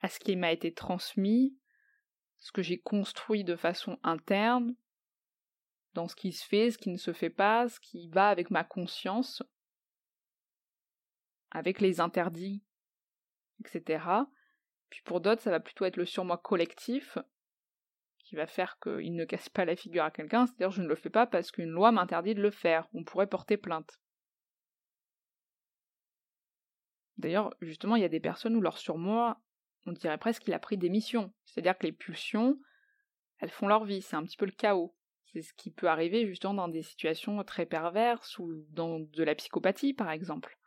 à 0.00 0.08
ce 0.08 0.18
qui 0.18 0.36
m'a 0.36 0.52
été 0.52 0.72
transmis, 0.72 1.56
ce 2.38 2.52
que 2.52 2.62
j'ai 2.62 2.78
construit 2.78 3.44
de 3.44 3.56
façon 3.56 3.98
interne, 4.02 4.74
dans 5.94 6.08
ce 6.08 6.16
qui 6.16 6.32
se 6.32 6.46
fait, 6.46 6.70
ce 6.70 6.78
qui 6.78 6.90
ne 6.90 6.96
se 6.96 7.12
fait 7.12 7.30
pas, 7.30 7.68
ce 7.68 7.80
qui 7.80 8.08
va 8.08 8.28
avec 8.28 8.50
ma 8.50 8.64
conscience, 8.64 9.42
avec 11.52 11.80
les 11.80 12.00
interdits, 12.00 12.62
etc. 13.60 14.04
Puis 14.90 15.02
pour 15.04 15.20
d'autres, 15.20 15.42
ça 15.42 15.50
va 15.50 15.60
plutôt 15.60 15.84
être 15.84 15.96
le 15.96 16.04
surmoi 16.04 16.38
collectif, 16.38 17.18
qui 18.18 18.36
va 18.36 18.46
faire 18.46 18.78
qu'il 18.80 19.14
ne 19.14 19.24
casse 19.24 19.48
pas 19.48 19.64
la 19.64 19.76
figure 19.76 20.04
à 20.04 20.10
quelqu'un, 20.10 20.46
c'est-à-dire 20.46 20.70
je 20.70 20.82
ne 20.82 20.88
le 20.88 20.94
fais 20.94 21.10
pas 21.10 21.26
parce 21.26 21.50
qu'une 21.50 21.70
loi 21.70 21.92
m'interdit 21.92 22.34
de 22.34 22.42
le 22.42 22.50
faire, 22.50 22.88
on 22.94 23.04
pourrait 23.04 23.26
porter 23.26 23.56
plainte. 23.56 24.00
D'ailleurs, 27.18 27.54
justement, 27.60 27.96
il 27.96 28.02
y 28.02 28.06
a 28.06 28.08
des 28.08 28.20
personnes 28.20 28.56
où 28.56 28.60
leur 28.60 28.78
surmoi, 28.78 29.40
on 29.86 29.92
dirait 29.92 30.18
presque 30.18 30.42
qu'il 30.42 30.54
a 30.54 30.58
pris 30.58 30.78
des 30.78 30.88
missions, 30.88 31.32
c'est-à-dire 31.44 31.76
que 31.76 31.86
les 31.86 31.92
pulsions, 31.92 32.58
elles 33.38 33.50
font 33.50 33.66
leur 33.66 33.84
vie, 33.84 34.02
c'est 34.02 34.16
un 34.16 34.24
petit 34.24 34.36
peu 34.36 34.46
le 34.46 34.52
chaos. 34.52 34.94
C'est 35.26 35.42
ce 35.42 35.54
qui 35.54 35.70
peut 35.70 35.88
arriver 35.88 36.26
justement 36.26 36.54
dans 36.54 36.68
des 36.68 36.82
situations 36.82 37.42
très 37.44 37.66
perverses 37.66 38.38
ou 38.38 38.64
dans 38.70 39.00
de 39.00 39.22
la 39.22 39.34
psychopathie, 39.34 39.94
par 39.94 40.10
exemple. 40.10 40.58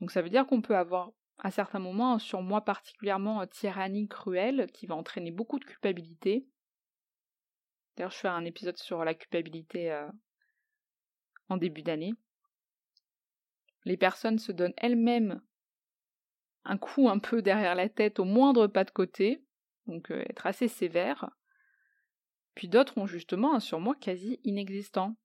Donc 0.00 0.10
ça 0.10 0.22
veut 0.22 0.30
dire 0.30 0.46
qu'on 0.46 0.62
peut 0.62 0.76
avoir 0.76 1.12
à 1.38 1.50
certains 1.50 1.78
moments 1.78 2.14
un 2.14 2.18
surmoi 2.18 2.64
particulièrement 2.64 3.42
euh, 3.42 3.46
tyrannique, 3.46 4.10
cruel, 4.10 4.70
qui 4.72 4.86
va 4.86 4.94
entraîner 4.94 5.30
beaucoup 5.30 5.58
de 5.58 5.64
culpabilité. 5.64 6.46
D'ailleurs, 7.96 8.10
je 8.10 8.18
fais 8.18 8.28
un 8.28 8.44
épisode 8.44 8.76
sur 8.76 9.04
la 9.04 9.14
culpabilité 9.14 9.90
euh, 9.92 10.08
en 11.48 11.56
début 11.56 11.82
d'année. 11.82 12.14
Les 13.84 13.96
personnes 13.96 14.38
se 14.38 14.52
donnent 14.52 14.74
elles-mêmes 14.76 15.40
un 16.64 16.78
coup 16.78 17.08
un 17.08 17.18
peu 17.18 17.42
derrière 17.42 17.76
la 17.76 17.88
tête 17.88 18.18
au 18.18 18.24
moindre 18.24 18.66
pas 18.66 18.84
de 18.84 18.90
côté, 18.90 19.44
donc 19.86 20.10
euh, 20.10 20.24
être 20.28 20.46
assez 20.46 20.68
sévère. 20.68 21.30
Puis 22.54 22.68
d'autres 22.68 22.98
ont 22.98 23.06
justement 23.06 23.54
un 23.54 23.60
surmoi 23.60 23.94
quasi 23.94 24.40
inexistant. 24.42 25.16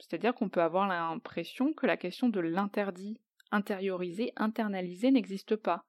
C'est-à-dire 0.00 0.34
qu'on 0.34 0.48
peut 0.48 0.62
avoir 0.62 0.88
l'impression 0.88 1.72
que 1.72 1.86
la 1.86 1.96
question 1.96 2.28
de 2.28 2.40
l'interdit 2.40 3.20
intériorisé, 3.50 4.32
internalisé 4.36 5.10
n'existe 5.10 5.56
pas. 5.56 5.84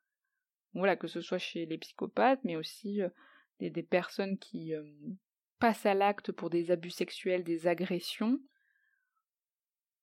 Voilà, 0.74 0.96
que 0.96 1.08
ce 1.08 1.22
soit 1.22 1.40
chez 1.40 1.66
les 1.66 1.78
psychopathes, 1.78 2.44
mais 2.44 2.56
aussi 2.56 3.02
euh, 3.02 3.10
des, 3.60 3.84
personnes 3.84 4.38
qui 4.38 4.74
euh, 4.74 4.84
passent 5.58 5.86
à 5.86 5.94
l'acte 5.94 6.32
pour 6.32 6.50
des 6.50 6.72
abus 6.72 6.92
sexuels, 6.92 7.44
des 7.44 7.68
agressions, 7.68 8.40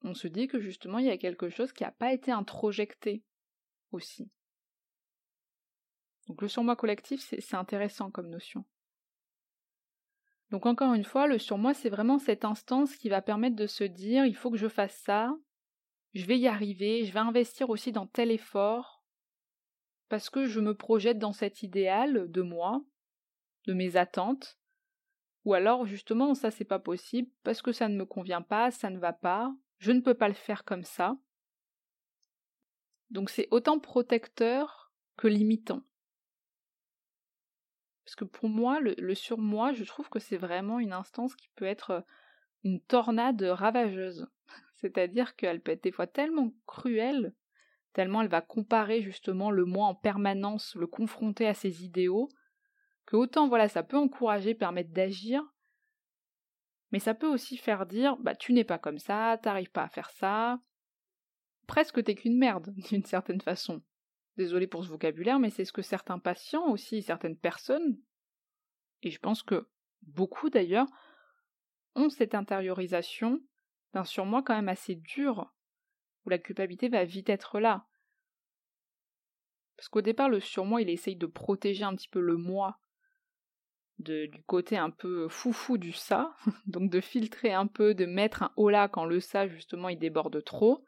on 0.03 0.15
se 0.15 0.29
dit 0.29 0.47
que 0.47 0.61
justement 0.61 0.99
il 0.99 1.07
y 1.07 1.11
a 1.11 1.19
quelque 1.19 1.49
chose 1.49 1.73
qui 1.73 1.83
n'a 1.83 1.91
pas 1.91 2.13
été 2.13 2.31
introjecté 2.31 3.25
aussi. 3.93 4.31
Donc 6.29 6.43
le 6.43 6.49
surmoi 6.49 6.77
collectif, 6.77 7.21
c'est 7.21 7.57
intéressant 7.57 8.11
comme 8.11 8.29
notion. 8.29 8.65
Donc 10.51 10.67
encore 10.67 10.95
une 10.95 11.05
fois, 11.05 11.27
le 11.27 11.39
surmoi, 11.39 11.75
c'est 11.75 11.89
vraiment 11.89 12.19
cette 12.19 12.45
instance 12.45 12.97
qui 12.97 13.09
va 13.09 13.23
permettre 13.23 13.57
de 13.57 13.67
se 13.67 13.85
dire 13.85 14.25
il 14.25 14.37
faut 14.37 14.51
que 14.51 14.57
je 14.57 14.69
fasse 14.69 14.97
ça, 14.99 15.37
je 16.17 16.25
vais 16.25 16.39
y 16.39 16.49
arriver, 16.49 17.05
je 17.05 17.13
vais 17.13 17.21
investir 17.21 17.69
aussi 17.69 17.93
dans 17.93 18.07
tel 18.07 18.31
effort, 18.31 19.05
parce 20.09 20.31
que 20.31 20.47
je 20.47 20.61
me 20.61 20.75
projette 20.75 21.19
dans 21.19 21.35
cet 21.35 21.63
idéal 21.63 22.31
de 22.31 22.41
moi, 22.41 22.83
de 23.67 23.75
mes 23.75 23.97
attentes, 23.97 24.59
ou 25.45 25.53
alors 25.53 25.85
justement 25.85 26.35
ça 26.35 26.51
c'est 26.51 26.65
pas 26.65 26.79
possible 26.79 27.31
parce 27.43 27.61
que 27.61 27.71
ça 27.71 27.89
ne 27.89 27.99
me 27.99 28.07
convient 28.07 28.41
pas, 28.41 28.71
ça 28.71 28.89
ne 28.89 28.99
va 28.99 29.13
pas, 29.13 29.55
je 29.79 29.93
ne 29.93 30.01
peux 30.01 30.15
pas 30.15 30.29
le 30.29 30.35
faire 30.35 30.65
comme 30.65 30.85
ça. 30.85 31.19
Donc 33.11 33.29
c'est 33.29 33.49
autant 33.51 33.79
protecteur 33.79 34.91
que 35.19 35.29
limitant. 35.29 35.83
Parce 38.07 38.17
que 38.17 38.25
pour 38.25 38.49
moi, 38.49 38.81
le, 38.81 38.95
le 38.97 39.15
surmoi, 39.15 39.73
je 39.73 39.85
trouve 39.85 40.09
que 40.09 40.19
c'est 40.19 40.37
vraiment 40.37 40.79
une 40.79 40.93
instance 40.93 41.37
qui 41.37 41.51
peut 41.57 41.67
être 41.67 42.05
une 42.65 42.81
tornade 42.81 43.43
ravageuse. 43.43 44.29
C'est-à-dire 44.77 45.37
qu'elle 45.37 45.61
peut 45.61 45.73
être 45.73 45.85
des 45.85 45.93
fois 45.93 46.07
tellement 46.07 46.53
cruelle, 46.67 47.35
tellement 47.93 48.23
elle 48.23 48.29
va 48.29 48.43
comparer 48.43 49.03
justement 49.03 49.51
le 49.51 49.65
moi 49.65 49.87
en 49.87 49.95
permanence, 49.95 50.75
le 50.75 50.87
confronter 50.87 51.47
à 51.47 51.55
ses 51.55 51.85
idéaux, 51.85 52.29
que 53.07 53.17
autant 53.17 53.49
voilà, 53.49 53.69
ça 53.69 53.83
peut 53.83 53.97
encourager, 53.97 54.55
permettre 54.55 54.93
d'agir, 54.93 55.43
mais 56.93 56.99
ça 56.99 57.15
peut 57.15 57.29
aussi 57.29 57.57
faire 57.57 57.87
dire 57.87 58.17
bah 58.19 58.35
tu 58.35 58.53
n'es 58.53 58.65
pas 58.65 58.79
comme 58.79 58.99
ça, 58.99 59.39
t'arrives 59.43 59.71
pas 59.71 59.85
à 59.85 59.89
faire 59.89 60.11
ça. 60.11 60.61
Presque 61.67 62.05
t'es 62.05 62.15
qu'une 62.15 62.39
merde, 62.39 62.73
d'une 62.91 63.05
certaine 63.05 63.41
façon. 63.41 63.83
Désolé 64.37 64.67
pour 64.67 64.85
ce 64.85 64.91
vocabulaire, 64.91 65.39
mais 65.39 65.51
c'est 65.51 65.65
ce 65.65 65.73
que 65.73 65.83
certains 65.83 66.19
patients 66.19 66.69
aussi, 66.69 67.01
certaines 67.01 67.39
personnes, 67.39 67.99
et 69.03 69.11
je 69.11 69.19
pense 69.19 69.43
que 69.43 69.69
beaucoup 70.03 70.51
d'ailleurs, 70.51 70.89
ont 71.95 72.11
cette 72.11 72.35
intériorisation 72.35 73.41
d'un 73.93 74.05
surmoi 74.05 74.43
quand 74.43 74.55
même 74.55 74.69
assez 74.69 74.95
dur, 74.95 75.53
où 76.25 76.31
la 76.31 76.39
culpabilité 76.39 76.89
va 76.89 77.05
vite 77.05 77.29
être 77.29 77.61
là. 77.61 77.87
Parce 79.77 79.89
qu'au 79.89 80.03
départ, 80.03 80.29
le 80.29 80.41
surmoi, 80.41 80.83
il 80.83 80.91
essaye 80.91 81.17
de 81.17 81.27
protéger 81.27 81.85
un 81.85 81.95
petit 81.95 82.09
peu 82.09 82.21
le 82.21 82.37
moi 82.37 82.79
du 83.99 84.43
côté 84.47 84.77
un 84.77 84.91
peu 84.91 85.29
foufou 85.29 85.79
du 85.79 85.93
ça, 85.93 86.35
donc 86.67 86.91
de 86.91 87.01
filtrer 87.01 87.53
un 87.53 87.67
peu, 87.67 87.95
de 87.95 88.07
mettre 88.07 88.43
un 88.43 88.53
haut 88.57 88.69
là 88.69 88.89
quand 88.89 89.05
le 89.05 89.21
ça, 89.21 89.47
justement, 89.49 89.89
il 89.89 89.99
déborde 89.99 90.43
trop, 90.45 90.85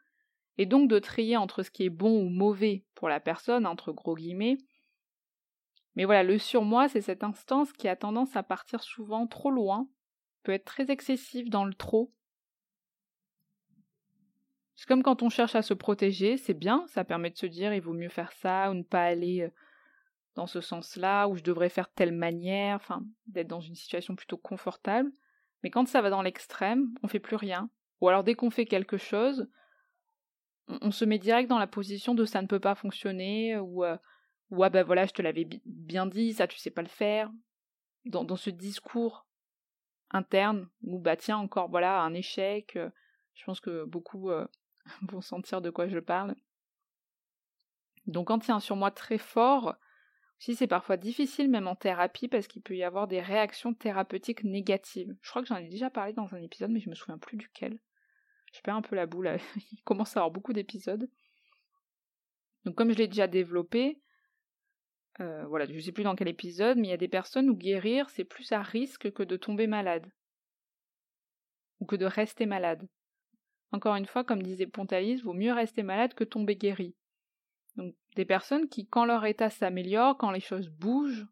et 0.57 0.65
donc 0.65 0.89
de 0.89 0.99
trier 0.99 1.37
entre 1.37 1.63
ce 1.63 1.71
qui 1.71 1.85
est 1.85 1.89
bon 1.89 2.21
ou 2.21 2.29
mauvais 2.29 2.85
pour 2.95 3.09
la 3.09 3.19
personne, 3.19 3.65
entre 3.65 3.91
gros 3.91 4.15
guillemets. 4.15 4.57
Mais 5.95 6.05
voilà, 6.05 6.23
le 6.23 6.37
surmoi, 6.37 6.87
c'est 6.87 7.01
cette 7.01 7.23
instance 7.23 7.73
qui 7.73 7.87
a 7.87 7.95
tendance 7.95 8.35
à 8.35 8.43
partir 8.43 8.83
souvent 8.83 9.25
trop 9.25 9.51
loin, 9.51 9.89
peut 10.43 10.51
être 10.51 10.65
très 10.65 10.91
excessif 10.91 11.49
dans 11.49 11.65
le 11.65 11.73
trop, 11.73 12.13
c'est 14.79 14.85
comme 14.85 15.03
quand 15.03 15.23
on 15.23 15.29
cherche 15.29 15.55
à 15.55 15.61
se 15.61 15.73
protéger, 15.73 16.37
c'est 16.37 16.53
bien, 16.53 16.85
ça 16.87 17.03
permet 17.03 17.29
de 17.29 17.35
se 17.35 17.45
dire 17.45 17.73
il 17.73 17.81
vaut 17.81 17.91
mieux 17.91 18.07
faire 18.07 18.31
ça 18.31 18.71
ou 18.71 18.75
ne 18.75 18.83
pas 18.83 19.03
aller 19.03 19.41
euh, 19.41 19.49
dans 20.35 20.47
ce 20.47 20.61
sens-là, 20.61 21.27
ou 21.27 21.35
je 21.35 21.43
devrais 21.43 21.67
faire 21.67 21.91
telle 21.91 22.13
manière, 22.13 22.77
enfin, 22.77 23.03
d'être 23.27 23.49
dans 23.49 23.59
une 23.59 23.75
situation 23.75 24.15
plutôt 24.15 24.37
confortable. 24.37 25.11
Mais 25.63 25.69
quand 25.69 25.85
ça 25.85 26.01
va 26.01 26.09
dans 26.09 26.21
l'extrême, 26.21 26.93
on 27.03 27.09
fait 27.09 27.19
plus 27.19 27.35
rien. 27.35 27.69
Ou 27.99 28.07
alors 28.07 28.23
dès 28.23 28.35
qu'on 28.35 28.51
fait 28.51 28.65
quelque 28.65 28.95
chose, 28.95 29.49
on, 30.69 30.91
se 30.91 31.03
met 31.03 31.19
direct 31.19 31.49
dans 31.49 31.59
la 31.59 31.67
position 31.67 32.15
de 32.15 32.23
ça 32.23 32.41
ne 32.41 32.47
peut 32.47 32.61
pas 32.61 32.75
fonctionner, 32.75 33.57
ou, 33.57 33.83
euh, 33.83 33.97
ah 34.61 34.69
ben 34.69 34.83
voilà, 34.83 35.05
je 35.05 35.11
te 35.11 35.21
l'avais 35.21 35.45
bien 35.65 36.05
dit, 36.05 36.31
ça 36.31 36.47
tu 36.47 36.57
sais 36.57 36.71
pas 36.71 36.83
le 36.83 36.87
faire. 36.87 37.29
Dans, 38.05 38.23
dans 38.23 38.37
ce 38.37 38.49
discours 38.49 39.27
interne, 40.09 40.69
où 40.83 40.99
bah 40.99 41.17
tiens, 41.17 41.37
encore 41.37 41.69
voilà, 41.69 41.99
un 41.99 42.13
échec. 42.13 42.77
Euh, 42.77 42.89
je 43.33 43.43
pense 43.43 43.59
que 43.59 43.83
beaucoup 43.83 44.31
pour 45.07 45.23
sentir 45.23 45.61
de 45.61 45.69
quoi 45.69 45.87
je 45.87 45.99
parle. 45.99 46.35
Donc 48.07 48.27
quand 48.27 48.47
il 48.47 48.49
y 48.49 48.53
un 48.53 48.59
surmoi 48.59 48.91
très 48.91 49.17
fort, 49.17 49.75
Si 50.39 50.55
c'est 50.55 50.67
parfois 50.67 50.95
difficile 50.95 51.49
même 51.49 51.67
en 51.67 51.75
thérapie 51.75 52.29
parce 52.29 52.47
qu'il 52.47 52.61
peut 52.61 52.75
y 52.75 52.83
avoir 52.83 53.07
des 53.07 53.19
réactions 53.19 53.73
thérapeutiques 53.73 54.45
négatives. 54.45 55.13
Je 55.21 55.29
crois 55.29 55.41
que 55.41 55.49
j'en 55.49 55.57
ai 55.57 55.67
déjà 55.67 55.89
parlé 55.89 56.13
dans 56.13 56.33
un 56.33 56.41
épisode 56.41 56.71
mais 56.71 56.79
je 56.79 56.89
me 56.89 56.95
souviens 56.95 57.17
plus 57.17 57.37
duquel. 57.37 57.79
Je 58.53 58.61
perds 58.61 58.75
un 58.75 58.81
peu 58.81 58.95
la 58.95 59.05
boule, 59.05 59.37
il 59.71 59.83
commence 59.83 60.15
à 60.15 60.21
avoir 60.21 60.31
beaucoup 60.31 60.53
d'épisodes. 60.53 61.09
Donc 62.65 62.75
comme 62.75 62.91
je 62.91 62.97
l'ai 62.97 63.07
déjà 63.07 63.27
développé, 63.27 64.01
euh, 65.21 65.45
voilà, 65.47 65.65
je 65.65 65.73
ne 65.73 65.79
sais 65.79 65.91
plus 65.91 66.03
dans 66.03 66.15
quel 66.15 66.29
épisode, 66.29 66.77
mais 66.77 66.87
il 66.87 66.91
y 66.91 66.93
a 66.93 66.97
des 66.97 67.09
personnes 67.09 67.49
où 67.49 67.55
guérir, 67.55 68.09
c'est 68.09 68.23
plus 68.23 68.51
à 68.51 68.61
risque 68.61 69.11
que 69.11 69.23
de 69.23 69.35
tomber 69.35 69.67
malade. 69.67 70.09
Ou 71.79 71.85
que 71.85 71.95
de 71.95 72.05
rester 72.05 72.45
malade. 72.45 72.87
Encore 73.71 73.95
une 73.95 74.05
fois, 74.05 74.23
comme 74.23 74.41
disait 74.41 74.67
Pontalis, 74.67 75.21
vaut 75.21 75.33
mieux 75.33 75.53
rester 75.53 75.83
malade 75.83 76.13
que 76.13 76.23
tomber 76.23 76.55
guéri. 76.55 76.95
Donc 77.75 77.95
des 78.15 78.25
personnes 78.25 78.67
qui, 78.67 78.87
quand 78.87 79.05
leur 79.05 79.25
état 79.25 79.49
s'améliore, 79.49 80.17
quand 80.17 80.31
les 80.31 80.39
choses 80.39 80.69
bougent, 80.69 81.27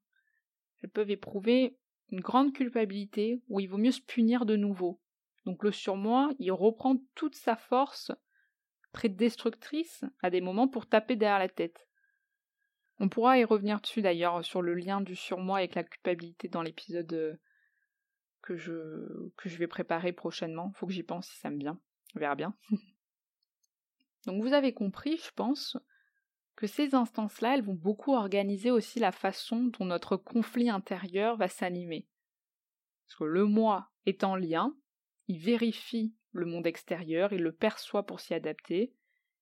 elles 0.82 0.90
peuvent 0.90 1.10
éprouver 1.10 1.78
une 2.10 2.22
grande 2.22 2.54
culpabilité, 2.54 3.42
où 3.50 3.60
il 3.60 3.68
vaut 3.68 3.78
mieux 3.78 3.92
se 3.92 4.02
punir 4.02 4.46
de 4.46 4.56
nouveau. 4.56 5.02
Donc 5.46 5.64
le 5.64 5.72
surmoi, 5.72 6.32
il 6.40 6.52
reprend 6.52 6.98
toute 7.16 7.36
sa 7.36 7.56
force 7.56 8.12
très 8.94 9.10
destructrice 9.10 10.06
à 10.22 10.30
des 10.30 10.42
moments 10.42 10.68
pour 10.68 10.88
taper 10.88 11.16
derrière 11.16 11.40
la 11.40 11.50
tête. 11.50 11.88
On 13.00 13.10
pourra 13.10 13.38
y 13.38 13.44
revenir 13.44 13.80
dessus 13.80 14.02
d'ailleurs 14.02 14.44
sur 14.44 14.62
le 14.62 14.74
lien 14.74 15.02
du 15.02 15.16
surmoi 15.16 15.60
avec 15.60 15.76
la 15.76 15.84
culpabilité 15.84 16.48
dans 16.48 16.62
l'épisode 16.62 17.14
euh, 17.14 17.36
que 18.42 18.56
je, 18.56 19.30
que 19.38 19.50
je 19.50 19.58
vais 19.58 19.68
préparer 19.68 20.14
prochainement. 20.14 20.72
Faut 20.76 20.88
que 20.88 20.94
j'y 20.94 21.04
pense 21.04 21.28
si 21.28 21.38
ça 21.38 21.50
me 21.50 21.60
vient. 21.60 21.80
On 22.16 22.20
verra 22.20 22.36
bien. 22.36 22.56
Donc 24.26 24.42
vous 24.42 24.54
avez 24.54 24.74
compris, 24.74 25.18
je 25.18 25.32
pense, 25.36 25.78
que 26.56 26.68
ces 26.68 26.96
instances-là, 26.96 27.54
elles 27.54 27.64
vont 27.64 27.76
beaucoup 27.76 28.14
organiser 28.14 28.72
aussi 28.72 29.00
la 29.00 29.12
façon 29.12 29.66
dont 29.66 29.86
notre 29.86 30.18
conflit 30.18 30.70
intérieur 30.70 31.38
va 31.38 31.48
s'animer. 31.48 32.08
Parce 33.06 33.20
que 33.20 33.24
le 33.24 33.46
moi 33.46 33.90
est 34.06 34.24
en 34.24 34.36
lien, 34.36 34.76
il 35.28 35.40
vérifie 35.40 36.16
le 36.32 36.46
monde 36.46 36.68
extérieur, 36.68 37.32
il 37.32 37.42
le 37.42 37.54
perçoit 37.54 38.06
pour 38.06 38.20
s'y 38.20 38.34
adapter, 38.34 38.94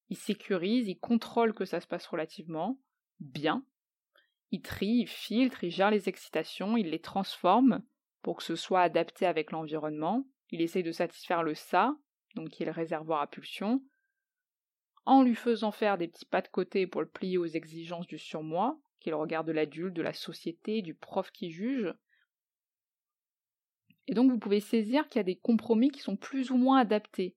il 0.09 0.17
sécurise, 0.17 0.87
il 0.87 0.99
contrôle 0.99 1.53
que 1.53 1.65
ça 1.65 1.79
se 1.79 1.87
passe 1.87 2.05
relativement 2.05 2.79
bien, 3.19 3.65
il 4.51 4.61
trie, 4.61 4.99
il 4.99 5.07
filtre, 5.07 5.63
il 5.63 5.71
gère 5.71 5.91
les 5.91 6.09
excitations, 6.09 6.77
il 6.77 6.89
les 6.89 7.01
transforme 7.01 7.81
pour 8.21 8.37
que 8.37 8.43
ce 8.43 8.55
soit 8.55 8.81
adapté 8.81 9.25
avec 9.25 9.51
l'environnement, 9.51 10.25
il 10.51 10.61
essaye 10.61 10.83
de 10.83 10.91
satisfaire 10.91 11.43
le 11.43 11.55
ça, 11.55 11.95
donc 12.35 12.49
qui 12.49 12.63
est 12.63 12.67
le 12.67 12.71
réservoir 12.71 13.21
à 13.21 13.27
pulsion, 13.27 13.81
en 15.05 15.23
lui 15.23 15.35
faisant 15.35 15.71
faire 15.71 15.97
des 15.97 16.07
petits 16.07 16.25
pas 16.25 16.41
de 16.41 16.47
côté 16.47 16.87
pour 16.87 17.01
le 17.01 17.07
plier 17.07 17.37
aux 17.37 17.45
exigences 17.45 18.07
du 18.07 18.17
surmoi, 18.17 18.79
qui 18.99 19.09
est 19.09 19.11
le 19.11 19.17
regard 19.17 19.43
de 19.43 19.51
l'adulte, 19.51 19.93
de 19.93 20.01
la 20.01 20.13
société, 20.13 20.81
du 20.81 20.93
prof 20.93 21.31
qui 21.31 21.51
juge, 21.51 21.93
et 24.07 24.13
donc 24.13 24.31
vous 24.31 24.37
pouvez 24.37 24.59
saisir 24.59 25.07
qu'il 25.07 25.19
y 25.19 25.21
a 25.21 25.23
des 25.23 25.35
compromis 25.35 25.89
qui 25.89 26.01
sont 26.01 26.15
plus 26.15 26.51
ou 26.51 26.57
moins 26.57 26.79
adaptés. 26.79 27.35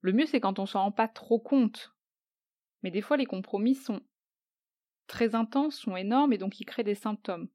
Le 0.00 0.12
mieux 0.12 0.26
c'est 0.26 0.40
quand 0.40 0.58
on 0.58 0.66
s'en 0.66 0.82
rend 0.82 0.92
pas 0.92 1.08
trop 1.08 1.38
compte. 1.38 1.92
Mais 2.82 2.90
des 2.90 3.02
fois 3.02 3.16
les 3.16 3.26
compromis 3.26 3.74
sont 3.74 4.00
très 5.06 5.34
intenses, 5.34 5.76
sont 5.76 5.96
énormes 5.96 6.32
et 6.32 6.38
donc 6.38 6.60
ils 6.60 6.64
créent 6.64 6.84
des 6.84 6.94
symptômes. 6.94 7.48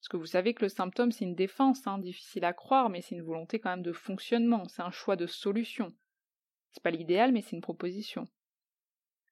Parce 0.00 0.08
que 0.08 0.16
vous 0.16 0.26
savez 0.26 0.54
que 0.54 0.62
le 0.62 0.68
symptôme 0.68 1.12
c'est 1.12 1.24
une 1.24 1.34
défense, 1.34 1.86
hein, 1.86 1.98
difficile 1.98 2.44
à 2.44 2.52
croire, 2.52 2.88
mais 2.88 3.02
c'est 3.02 3.14
une 3.14 3.22
volonté 3.22 3.60
quand 3.60 3.70
même 3.70 3.82
de 3.82 3.92
fonctionnement, 3.92 4.66
c'est 4.68 4.82
un 4.82 4.90
choix 4.90 5.16
de 5.16 5.26
solution. 5.26 5.94
C'est 6.72 6.82
pas 6.82 6.90
l'idéal, 6.90 7.32
mais 7.32 7.42
c'est 7.42 7.56
une 7.56 7.62
proposition. 7.62 8.26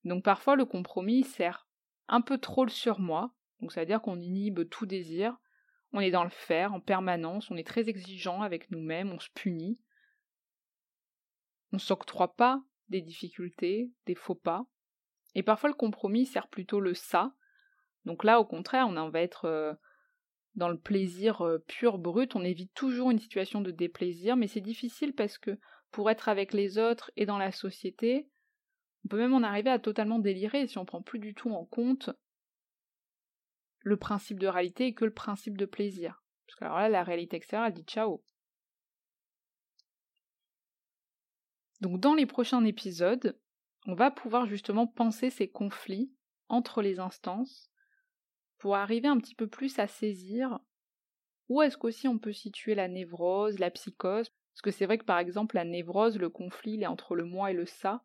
Donc 0.05 0.25
parfois 0.25 0.57
le 0.57 0.67
compromis 0.67 1.25
sert 1.25 1.67
un 2.07 2.21
peu 2.21 2.39
trop 2.39 2.65
le 2.65 2.71
surmoi, 2.71 3.35
donc 3.61 3.73
ça 3.73 3.81
veut 3.81 3.87
dire 3.87 4.03
qu'on 4.03 4.21
inhibe 4.21 4.69
tout 4.69 4.87
désir, 4.87 5.37
on 5.93 6.01
est 6.01 6.11
dans 6.11 6.25
le 6.25 6.31
faire 6.31 6.75
en 6.75 6.81
permanence, 6.81 7.51
on 7.51 7.57
est 7.57 7.67
très 7.67 7.89
exigeant 7.89 8.43
avec 8.43 8.71
nous-mêmes, 8.71 9.11
on 9.11 9.19
se 9.19 9.31
punit. 9.35 9.79
On 11.73 11.79
s'octroie 11.79 12.35
pas 12.35 12.63
des 12.89 13.01
difficultés, 13.01 13.91
des 14.07 14.15
faux 14.15 14.35
pas. 14.35 14.67
Et 15.35 15.43
parfois 15.43 15.71
le 15.71 15.75
compromis 15.75 16.27
sert 16.27 16.49
plutôt 16.49 16.81
le 16.81 16.95
ça. 16.95 17.35
Donc 18.05 18.25
là, 18.25 18.41
au 18.41 18.45
contraire, 18.45 18.89
on 18.89 19.11
va 19.11 19.21
être 19.21 19.45
euh, 19.47 19.75
dans 20.59 20.69
le 20.69 20.79
plaisir 20.79 21.41
euh, 21.43 21.59
pur, 21.67 21.99
brut. 21.99 22.37
On 22.37 22.45
évite 22.45 22.75
toujours 22.75 23.11
une 23.11 23.19
situation 23.19 23.61
de 23.61 23.71
déplaisir, 23.71 24.37
mais 24.37 24.49
c'est 24.49 24.61
difficile 24.61 25.15
parce 25.15 25.39
que 25.39 25.59
pour 25.91 26.11
être 26.11 26.29
avec 26.29 26.53
les 26.53 26.79
autres 26.79 27.11
et 27.17 27.25
dans 27.25 27.39
la 27.39 27.53
société, 27.53 28.29
on 29.05 29.09
peut 29.09 29.19
même 29.19 29.33
en 29.33 29.43
arriver 29.43 29.71
à 29.71 29.79
totalement 29.79 30.19
délirer 30.19 30.67
si 30.67 30.77
on 30.77 30.85
prend 30.85 31.01
plus 31.01 31.19
du 31.19 31.35
tout 31.35 31.51
en 31.51 31.65
compte 31.65 32.11
le 33.81 33.97
principe 33.97 34.39
de 34.39 34.49
réalité 34.49 34.87
et 34.87 34.95
que 34.95 35.05
le 35.05 35.15
principe 35.15 35.57
de 35.57 35.65
plaisir. 35.65 36.23
Parce 36.47 36.57
que 36.59 36.65
alors 36.65 36.79
là, 36.79 36.89
la 36.89 37.05
réalité 37.05 37.37
extérieure, 37.37 37.69
elle 37.69 37.75
dit 37.75 37.85
ciao. 37.85 38.23
Donc 41.81 42.01
dans 42.01 42.15
les 42.15 42.27
prochains 42.27 42.65
épisodes, 42.65 43.39
on 43.87 43.95
va 43.95 44.11
pouvoir 44.11 44.47
justement 44.47 44.87
penser 44.87 45.31
ces 45.31 45.49
conflits 45.49 46.13
entre 46.49 46.83
les 46.83 46.99
instances 46.99 47.71
pour 48.59 48.77
arriver 48.77 49.09
un 49.09 49.19
petit 49.19 49.35
peu 49.35 49.47
plus 49.47 49.79
à 49.79 49.87
saisir 49.87 50.59
où 51.49 51.63
est-ce 51.63 51.79
qu'aussi 51.79 52.09
on 52.09 52.19
peut 52.19 52.33
situer 52.33 52.75
la 52.75 52.89
névrose, 52.89 53.59
la 53.59 53.71
psychose? 53.71 54.31
Parce 54.53 54.63
que 54.63 54.71
c'est 54.71 54.87
vrai 54.87 54.99
que 54.99 55.05
par 55.05 55.19
exemple 55.19 55.57
la 55.57 55.65
névrose, 55.65 56.19
le 56.19 56.29
conflit, 56.29 56.75
il 56.75 56.83
est 56.83 56.87
entre 56.87 57.15
le 57.15 57.25
moi 57.25 57.51
et 57.51 57.55
le 57.55 57.65
ça, 57.65 58.05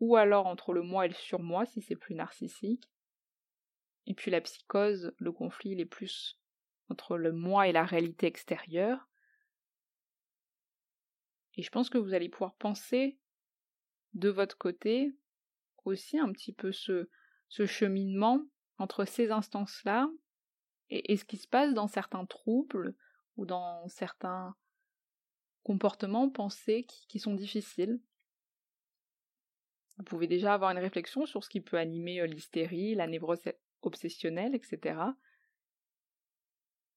ou 0.00 0.16
alors 0.16 0.46
entre 0.46 0.72
le 0.72 0.82
moi 0.82 1.06
et 1.06 1.08
le 1.08 1.14
surmoi 1.14 1.64
si 1.66 1.80
c'est 1.80 1.96
plus 1.96 2.14
narcissique. 2.14 2.90
Et 4.06 4.14
puis 4.14 4.30
la 4.30 4.40
psychose, 4.40 5.14
le 5.18 5.32
conflit, 5.32 5.70
il 5.70 5.80
est 5.80 5.86
plus 5.86 6.40
entre 6.88 7.16
le 7.16 7.32
moi 7.32 7.68
et 7.68 7.72
la 7.72 7.84
réalité 7.84 8.26
extérieure. 8.26 9.08
Et 11.54 11.62
je 11.62 11.70
pense 11.70 11.88
que 11.88 11.98
vous 11.98 12.14
allez 12.14 12.28
pouvoir 12.28 12.54
penser 12.56 13.18
de 14.14 14.28
votre 14.28 14.58
côté 14.58 15.14
aussi 15.84 16.18
un 16.18 16.32
petit 16.32 16.52
peu 16.52 16.72
ce, 16.72 17.08
ce 17.48 17.66
cheminement 17.66 18.44
entre 18.82 19.04
ces 19.04 19.30
instances-là 19.30 20.10
et, 20.90 21.16
ce 21.16 21.24
qui 21.24 21.36
se 21.36 21.48
passe 21.48 21.72
dans 21.72 21.86
certains 21.86 22.26
troubles 22.26 22.94
ou 23.36 23.46
dans 23.46 23.88
certains 23.88 24.54
comportements 25.62 26.28
pensés 26.28 26.84
qui, 26.84 27.06
qui 27.06 27.18
sont 27.18 27.34
difficiles. 27.34 28.00
Vous 29.96 30.04
pouvez 30.04 30.26
déjà 30.26 30.52
avoir 30.54 30.70
une 30.70 30.78
réflexion 30.78 31.24
sur 31.26 31.44
ce 31.44 31.48
qui 31.48 31.60
peut 31.60 31.78
animer 31.78 32.20
euh, 32.20 32.26
l'hystérie, 32.26 32.94
la 32.94 33.06
névrose 33.06 33.40
obsessionnel, 33.82 34.54
etc. 34.54 34.98
En 34.98 35.14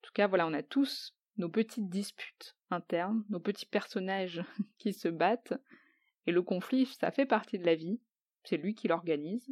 tout 0.02 0.14
cas, 0.14 0.28
voilà, 0.28 0.48
on 0.48 0.54
a 0.54 0.64
tous 0.64 1.16
nos 1.38 1.50
petites 1.50 1.90
disputes 1.90 2.58
internes, 2.72 3.24
nos 3.30 3.40
petits 3.40 3.66
personnages 3.66 4.44
qui 4.80 4.94
se 4.94 5.08
battent, 5.08 5.54
et 6.26 6.32
le 6.32 6.42
conflit, 6.42 6.88
ça 6.88 7.12
fait 7.12 7.26
partie 7.26 7.60
de 7.60 7.66
la 7.66 7.76
vie, 7.76 8.02
c'est 8.44 8.58
lui 8.58 8.74
qui 8.74 8.88
l'organise. 8.88 9.48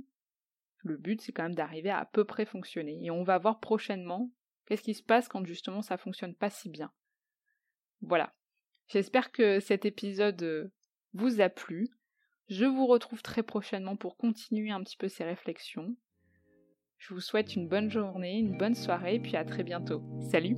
Le 0.84 0.98
but, 0.98 1.22
c'est 1.22 1.32
quand 1.32 1.44
même 1.44 1.56
d'arriver 1.56 1.90
à 1.90 2.00
à 2.00 2.06
peu 2.06 2.26
près 2.26 2.46
fonctionner, 2.46 3.00
et 3.04 3.12
on 3.12 3.24
va 3.24 3.38
voir 3.38 3.60
prochainement 3.60 4.32
qu'est-ce 4.66 4.84
qui 4.84 4.94
se 4.94 5.04
passe 5.04 5.28
quand 5.28 5.46
justement 5.46 5.82
ça 5.82 5.98
fonctionne 5.98 6.36
pas 6.36 6.50
si 6.50 6.70
bien. 6.70 6.92
Voilà. 8.02 8.34
J'espère 8.88 9.32
que 9.32 9.60
cet 9.60 9.86
épisode 9.86 10.72
vous 11.14 11.42
a 11.42 11.50
plu. 11.50 11.90
Je 12.50 12.66
vous 12.66 12.86
retrouve 12.86 13.22
très 13.22 13.44
prochainement 13.44 13.96
pour 13.96 14.18
continuer 14.18 14.72
un 14.72 14.84
petit 14.84 14.98
peu 14.98 15.08
ces 15.08 15.24
réflexions. 15.24 15.96
Je 16.98 17.14
vous 17.14 17.22
souhaite 17.22 17.56
une 17.56 17.68
bonne 17.68 17.90
journée, 17.90 18.38
une 18.38 18.58
bonne 18.58 18.76
soirée, 18.76 19.20
puis 19.20 19.36
à 19.36 19.46
très 19.46 19.64
bientôt. 19.64 20.04
Salut 20.32 20.58